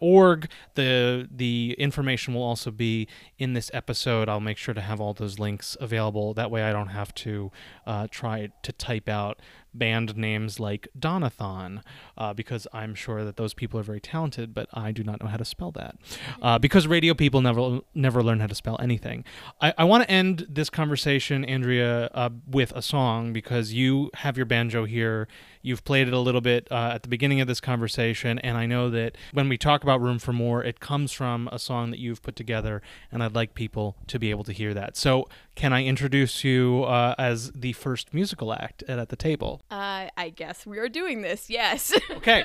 org. 0.00 0.48
The 0.74 1.28
the 1.30 1.74
information 1.78 2.34
will 2.34 2.42
also 2.42 2.70
be 2.70 3.08
in 3.38 3.52
this 3.52 3.70
episode. 3.74 4.28
I'll 4.28 4.40
make 4.40 4.56
sure 4.56 4.74
to 4.74 4.80
have 4.80 5.00
all 5.00 5.14
those 5.14 5.38
links 5.38 5.76
available. 5.80 6.34
That 6.34 6.50
way, 6.50 6.62
I 6.62 6.72
don't 6.72 6.88
have 6.88 7.12
to 7.16 7.50
uh, 7.86 8.06
try 8.10 8.50
to 8.62 8.72
type 8.72 9.08
out 9.08 9.40
band 9.74 10.16
names 10.16 10.58
like 10.58 10.88
Donathon, 10.98 11.82
uh, 12.16 12.34
because 12.34 12.66
I'm 12.72 12.94
sure 12.94 13.24
that 13.24 13.36
those 13.36 13.54
people 13.54 13.78
are 13.78 13.82
very 13.82 14.00
talented, 14.00 14.54
but 14.54 14.68
I 14.72 14.92
do 14.92 15.02
not 15.02 15.22
know 15.22 15.28
how 15.28 15.36
to 15.36 15.44
spell 15.44 15.70
that. 15.72 15.96
Uh, 16.40 16.58
because 16.58 16.86
radio 16.86 17.14
people 17.14 17.40
never 17.40 17.80
never 17.94 18.22
learn 18.22 18.40
how 18.40 18.46
to 18.46 18.54
spell 18.54 18.76
anything. 18.80 19.24
I, 19.60 19.74
I 19.78 19.84
want 19.84 20.04
to 20.04 20.10
end 20.10 20.46
this 20.48 20.70
conversation, 20.70 21.44
Andrea, 21.44 22.06
uh, 22.14 22.30
with 22.46 22.72
a 22.72 22.82
song 22.82 23.32
because 23.32 23.72
you 23.72 24.10
have 24.14 24.36
your 24.36 24.46
banjo 24.46 24.84
here. 24.84 25.28
You've 25.60 25.84
played 25.84 26.08
it 26.08 26.14
a 26.14 26.18
little 26.18 26.40
bit 26.40 26.68
uh, 26.70 26.92
at 26.94 27.02
the 27.02 27.08
beginning 27.08 27.40
of 27.40 27.48
this 27.48 27.60
conversation, 27.60 28.38
and 28.38 28.56
I 28.56 28.66
know 28.66 28.90
that 28.90 29.16
when 29.32 29.48
we 29.48 29.58
talk 29.58 29.82
about 29.82 30.00
Room 30.00 30.18
for 30.18 30.32
More, 30.32 30.62
it 30.62 30.80
comes 30.80 31.12
from 31.12 31.48
a 31.52 31.58
song 31.58 31.90
that 31.90 31.98
you've 31.98 32.22
put 32.22 32.36
together, 32.36 32.80
and 33.10 33.22
I'd 33.22 33.34
like 33.34 33.54
people 33.54 33.96
to 34.06 34.18
be 34.18 34.30
able 34.30 34.44
to 34.44 34.52
hear 34.52 34.72
that. 34.74 34.96
So, 34.96 35.28
can 35.54 35.72
I 35.72 35.84
introduce 35.84 36.44
you 36.44 36.84
uh, 36.84 37.16
as 37.18 37.50
the 37.50 37.72
first 37.72 38.14
musical 38.14 38.52
act 38.52 38.84
at, 38.84 38.98
at 38.98 39.08
the 39.08 39.16
table? 39.16 39.57
Uh, 39.70 40.08
I 40.16 40.30
guess 40.30 40.66
we 40.66 40.78
are 40.78 40.88
doing 40.88 41.22
this, 41.22 41.48
yes. 41.50 41.92
okay. 42.10 42.44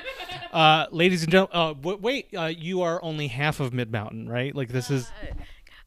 Uh, 0.52 0.86
ladies 0.90 1.22
and 1.22 1.32
gentlemen, 1.32 1.56
uh, 1.56 1.72
w- 1.74 1.98
wait, 2.00 2.28
uh, 2.36 2.46
you 2.46 2.82
are 2.82 3.02
only 3.02 3.28
half 3.28 3.60
of 3.60 3.72
Mid 3.72 3.90
Mountain, 3.90 4.28
right? 4.28 4.54
Like, 4.54 4.68
this 4.68 4.90
is. 4.90 5.10
Uh, 5.22 5.34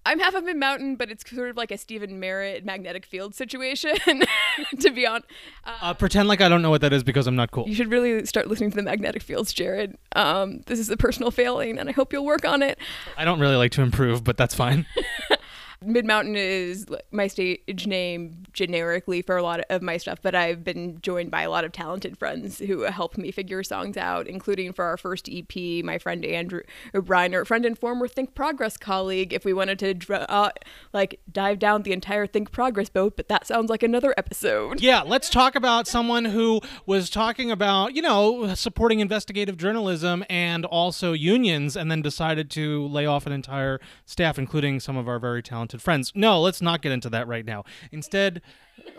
I'm 0.06 0.20
half 0.20 0.36
of 0.36 0.46
Mid 0.46 0.56
Mountain, 0.56 0.96
but 0.96 1.12
it's 1.12 1.30
sort 1.30 1.50
of 1.50 1.58
like 1.58 1.70
a 1.70 1.78
Stephin 1.78 2.18
Merritt 2.18 2.64
magnetic 2.64 3.06
field 3.06 3.36
situation, 3.36 3.94
to 4.80 4.90
be 4.90 5.06
honest. 5.06 5.28
Uh, 5.66 5.74
uh, 5.82 5.94
pretend 5.94 6.30
like 6.30 6.40
I 6.40 6.48
don't 6.48 6.62
know 6.62 6.70
what 6.70 6.80
that 6.80 6.94
is 6.94 7.04
because 7.04 7.28
I'm 7.28 7.36
not 7.36 7.52
cool. 7.52 7.68
You 7.68 7.76
should 7.76 7.92
really 7.92 8.26
start 8.26 8.48
listening 8.48 8.72
to 8.72 8.78
the 8.78 8.84
magnetic 8.84 9.22
fields, 9.22 9.52
Jared. 9.52 9.98
Um, 10.16 10.62
this 10.68 10.80
is 10.80 10.90
a 10.90 10.96
personal 10.96 11.30
failing, 11.30 11.78
and 11.78 11.90
I 11.90 11.92
hope 11.92 12.14
you'll 12.14 12.24
work 12.24 12.46
on 12.46 12.62
it. 12.64 12.80
I 13.18 13.26
don't 13.26 13.42
really 13.42 13.58
like 13.58 13.72
to 13.74 13.82
improve, 13.82 14.24
but 14.24 14.38
that's 14.38 14.56
fine. 14.56 14.86
Mid 15.84 16.06
Mountain 16.06 16.36
is 16.36 16.88
my 17.12 17.28
stage 17.28 17.86
name 17.86 18.44
generically 18.52 19.22
for 19.22 19.38
a 19.38 19.44
lot 19.44 19.62
of 19.70 19.82
my 19.84 19.98
stuff, 19.98 20.20
but 20.24 20.34
I've 20.34 20.64
been 20.64 21.00
joined 21.02 21.30
by 21.30 21.44
a 21.44 21.52
lot 21.52 21.66
of 21.66 21.72
talented 21.72 22.18
friends 22.18 22.58
who 22.58 22.82
helped 22.82 23.18
me 23.18 23.30
figure 23.30 23.62
songs 23.62 23.96
out, 23.96 24.28
including 24.28 24.74
for 24.74 24.86
our 24.86 24.98
first 24.98 25.30
EP, 25.32 25.84
my 25.86 26.00
friend 26.00 26.26
Andrew 26.26 26.62
O'Brien, 26.96 27.36
our 27.36 27.46
friend 27.46 27.64
and 27.64 27.78
former 27.78 28.08
ThinkProgress 28.08 28.80
colleague. 28.80 29.34
If 29.34 29.46
we 29.46 29.54
wanted 29.54 29.78
to 29.80 30.32
uh, 30.32 30.50
like 30.94 31.20
dive 31.32 31.60
down 31.60 31.84
the 31.84 31.94
entire 31.94 32.26
ThinkProgress 32.26 32.92
boat, 32.92 33.16
but 33.16 33.30
that 33.30 33.46
sounds 33.46 33.70
like 33.70 33.84
another 33.84 34.16
episode. 34.18 34.82
Yeah, 34.82 35.04
let's 35.04 35.30
talk 35.30 35.56
about 35.56 35.88
someone 35.88 36.26
who 36.26 36.60
was 36.88 37.10
talking 37.12 37.52
about 37.52 37.94
you 37.94 38.02
know 38.02 38.56
supporting 38.56 39.00
investigative 39.00 39.58
journalism 39.58 40.26
and 40.28 40.66
also 40.66 41.14
unions, 41.14 41.78
and 41.78 41.92
then 41.92 42.02
decided 42.02 42.50
to 42.52 42.88
lay 42.88 43.06
off 43.06 43.28
an 43.28 43.32
entire 43.32 43.80
staff, 44.06 44.40
including 44.40 44.80
some 44.80 44.98
of 44.98 45.08
our 45.08 45.20
very 45.20 45.44
talented 45.44 45.67
talented 45.68 45.82
friends. 45.82 46.12
No, 46.16 46.40
let's 46.42 46.62
not 46.62 46.82
get 46.82 46.92
into 46.92 47.10
that 47.10 47.28
right 47.28 47.46
now. 47.46 47.64
Instead, 47.92 48.42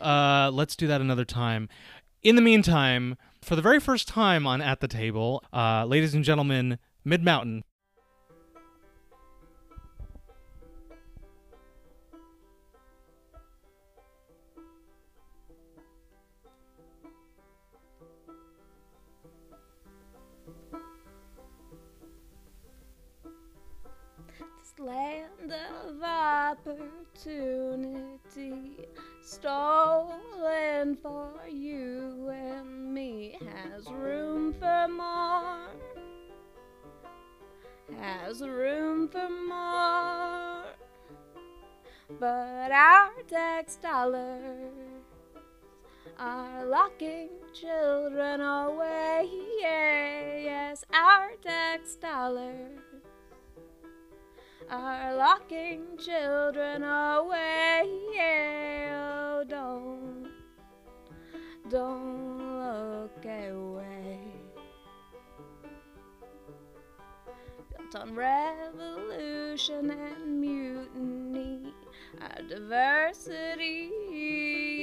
uh, 0.01 0.51
let's 0.53 0.77
do 0.77 0.87
that 0.87 1.01
another 1.01 1.25
time. 1.25 1.69
In 2.23 2.37
the 2.37 2.43
meantime, 2.43 3.17
for 3.43 3.57
the 3.57 3.63
very 3.63 3.81
first 3.81 4.09
time 4.09 4.47
on 4.47 4.61
At 4.61 4.81
the 4.81 4.89
Table, 4.89 5.43
uh, 5.53 5.85
ladies 5.87 6.15
and 6.15 6.25
gentlemen, 6.25 6.79
Mid 7.05 7.25
Mountain 7.25 7.65
opportunity 26.49 28.09
stolen 29.21 30.97
for 31.03 31.31
you 31.47 32.31
and 32.33 32.95
me 32.95 33.37
has 33.55 33.87
room 33.91 34.55
for 34.55 34.89
more 34.89 35.69
has 38.01 38.41
room 38.41 39.09
for 39.09 39.29
more. 39.29 40.65
But 42.19 42.71
our 42.73 43.11
tax 43.29 43.77
dollars 43.77 44.73
are 46.19 46.65
locking 46.67 47.29
children 47.53 48.41
away. 48.41 49.29
Yes 49.61 50.85
our 50.93 51.33
tax 51.43 51.97
dollars 51.97 52.88
are 54.71 55.17
locking 55.17 55.97
children 55.99 56.83
away. 56.83 57.85
Oh, 58.93 59.45
don't, 59.49 60.29
don't 61.71 62.39
look 62.59 63.25
away. 63.25 64.21
Built 67.77 67.97
on 67.97 68.15
revolution 68.15 69.91
and 69.91 70.41
mutiny, 70.41 71.73
our 72.21 72.43
diversity 72.49 73.91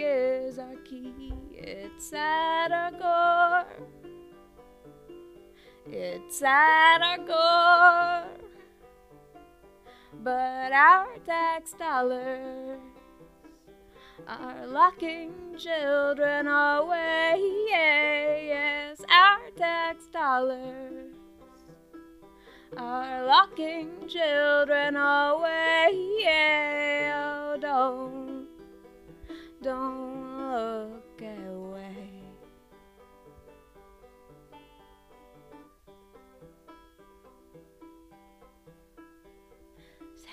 is 0.02 0.58
our 0.58 0.76
key. 0.78 1.34
It's 1.52 2.12
at 2.14 2.72
our 2.72 2.92
core. 2.92 3.68
It's 5.88 6.42
at 6.42 7.02
our 7.02 7.18
core 7.18 8.45
but 10.24 10.72
our 10.72 11.08
tax 11.26 11.74
dollars 11.74 12.80
are 14.28 14.68
locking 14.68 15.34
children 15.58 16.48
away. 16.48 17.42
Yes, 17.68 19.02
our 19.10 19.50
tax 19.58 20.08
dollars 20.08 21.14
are 22.78 23.26
locking 23.26 24.08
children 24.08 24.96
away. 24.96 26.24
Oh, 27.14 27.58
don't, 27.60 28.48
don't 29.62 30.38
look 30.38 30.95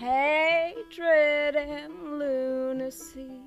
hatred 0.03 1.55
and 1.55 2.19
lunacy. 2.19 3.39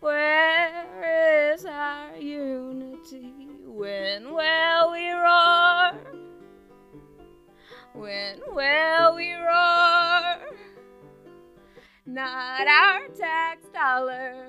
Where 0.00 1.52
is 1.54 1.64
our 1.64 2.16
unity? 2.16 3.46
When 3.64 4.34
will 4.34 4.92
we 4.92 5.10
roar? 5.12 5.92
When 7.94 8.40
will 8.48 9.14
we 9.14 9.32
roar? 9.32 10.38
Not 12.04 12.66
our 12.66 13.06
tax 13.16 13.68
dollars. 13.72 14.48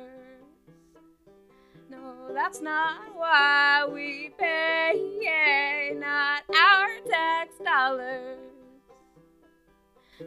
No, 1.91 2.33
that's 2.33 2.61
not 2.61 3.15
why 3.15 3.85
we 3.93 4.31
pay. 4.39 5.95
Not 5.99 6.43
our 6.49 6.89
tax 7.07 7.53
dollars. 7.63 8.50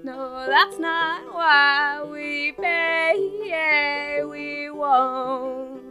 No, 0.02 0.46
that's 0.46 0.78
not 0.78 1.32
why 1.32 2.02
we 2.10 2.52
pay. 2.52 4.22
We 4.28 4.70
won't, 4.70 5.82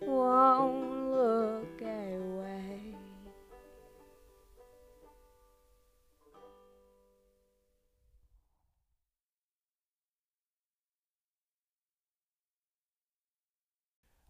won't 0.00 1.10
look 1.10 1.80
away. 1.80 2.96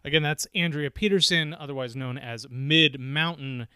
Again, 0.05 0.23
that's 0.23 0.47
Andrea 0.55 0.91
Peterson, 0.91 1.55
otherwise 1.55 1.97
known 1.97 2.19
as 2.19 2.47
Mid 2.51 3.01
Mountain. 3.01 3.67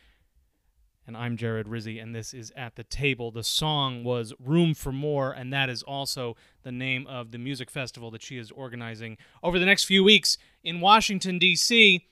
And 1.09 1.16
I'm 1.16 1.37
Jared 1.38 1.66
Rizzi, 1.68 1.99
and 1.99 2.14
this 2.14 2.35
is 2.35 2.53
At 2.55 2.77
the 2.77 2.85
Table. 2.85 3.31
The 3.31 3.42
song 3.42 4.05
was 4.05 4.35
Room 4.38 4.75
for 4.75 4.92
More, 4.92 5.33
and 5.33 5.51
that 5.55 5.71
is 5.71 5.83
also 5.83 6.37
the 6.64 6.71
name 6.71 7.07
of 7.07 7.31
the 7.31 7.38
music 7.38 7.71
festival 7.71 8.11
that 8.11 8.21
she 8.21 8.37
is 8.37 8.51
organizing 8.51 9.16
over 9.42 9.59
the 9.59 9.64
next 9.64 9.85
few 9.85 10.05
weeks 10.05 10.37
in 10.62 10.83
Washington, 10.83 11.38
D.C. 11.38 12.07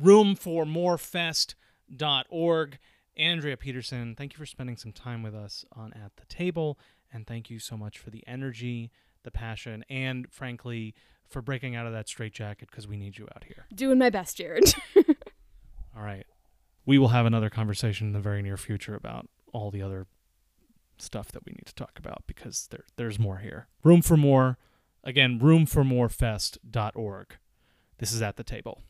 Room 0.00 0.34
for 0.36 0.64
Roomformorefest.org. 0.64 2.78
Andrea 3.14 3.58
Peterson, 3.58 4.14
thank 4.16 4.32
you 4.32 4.38
for 4.38 4.46
spending 4.46 4.78
some 4.78 4.92
time 4.92 5.22
with 5.22 5.34
us 5.34 5.66
on 5.76 5.92
At 5.92 6.16
the 6.16 6.24
Table, 6.24 6.78
and 7.12 7.26
thank 7.26 7.50
you 7.50 7.58
so 7.58 7.76
much 7.76 7.98
for 7.98 8.08
the 8.08 8.26
energy, 8.26 8.90
the 9.22 9.30
passion, 9.30 9.84
and 9.90 10.32
frankly, 10.32 10.94
for 11.28 11.42
breaking 11.42 11.76
out 11.76 11.86
of 11.86 11.92
that 11.92 12.08
straitjacket 12.08 12.70
because 12.70 12.88
we 12.88 12.96
need 12.96 13.18
you 13.18 13.28
out 13.36 13.44
here. 13.44 13.66
Doing 13.74 13.98
my 13.98 14.08
best, 14.08 14.38
Jared. 14.38 14.74
All 15.94 16.02
right. 16.02 16.24
We 16.86 16.98
will 16.98 17.08
have 17.08 17.26
another 17.26 17.50
conversation 17.50 18.08
in 18.08 18.12
the 18.12 18.20
very 18.20 18.42
near 18.42 18.56
future 18.56 18.94
about 18.94 19.28
all 19.52 19.70
the 19.70 19.82
other 19.82 20.06
stuff 20.98 21.32
that 21.32 21.44
we 21.44 21.52
need 21.52 21.66
to 21.66 21.74
talk 21.74 21.98
about 21.98 22.24
because 22.26 22.68
there 22.70 22.84
there's 22.96 23.18
more 23.18 23.38
here. 23.38 23.68
Room 23.82 24.02
for 24.02 24.16
more. 24.16 24.58
Again, 25.02 25.38
roomformorefest.org. 25.40 27.36
This 27.98 28.12
is 28.12 28.22
at 28.22 28.36
the 28.36 28.44
table. 28.44 28.82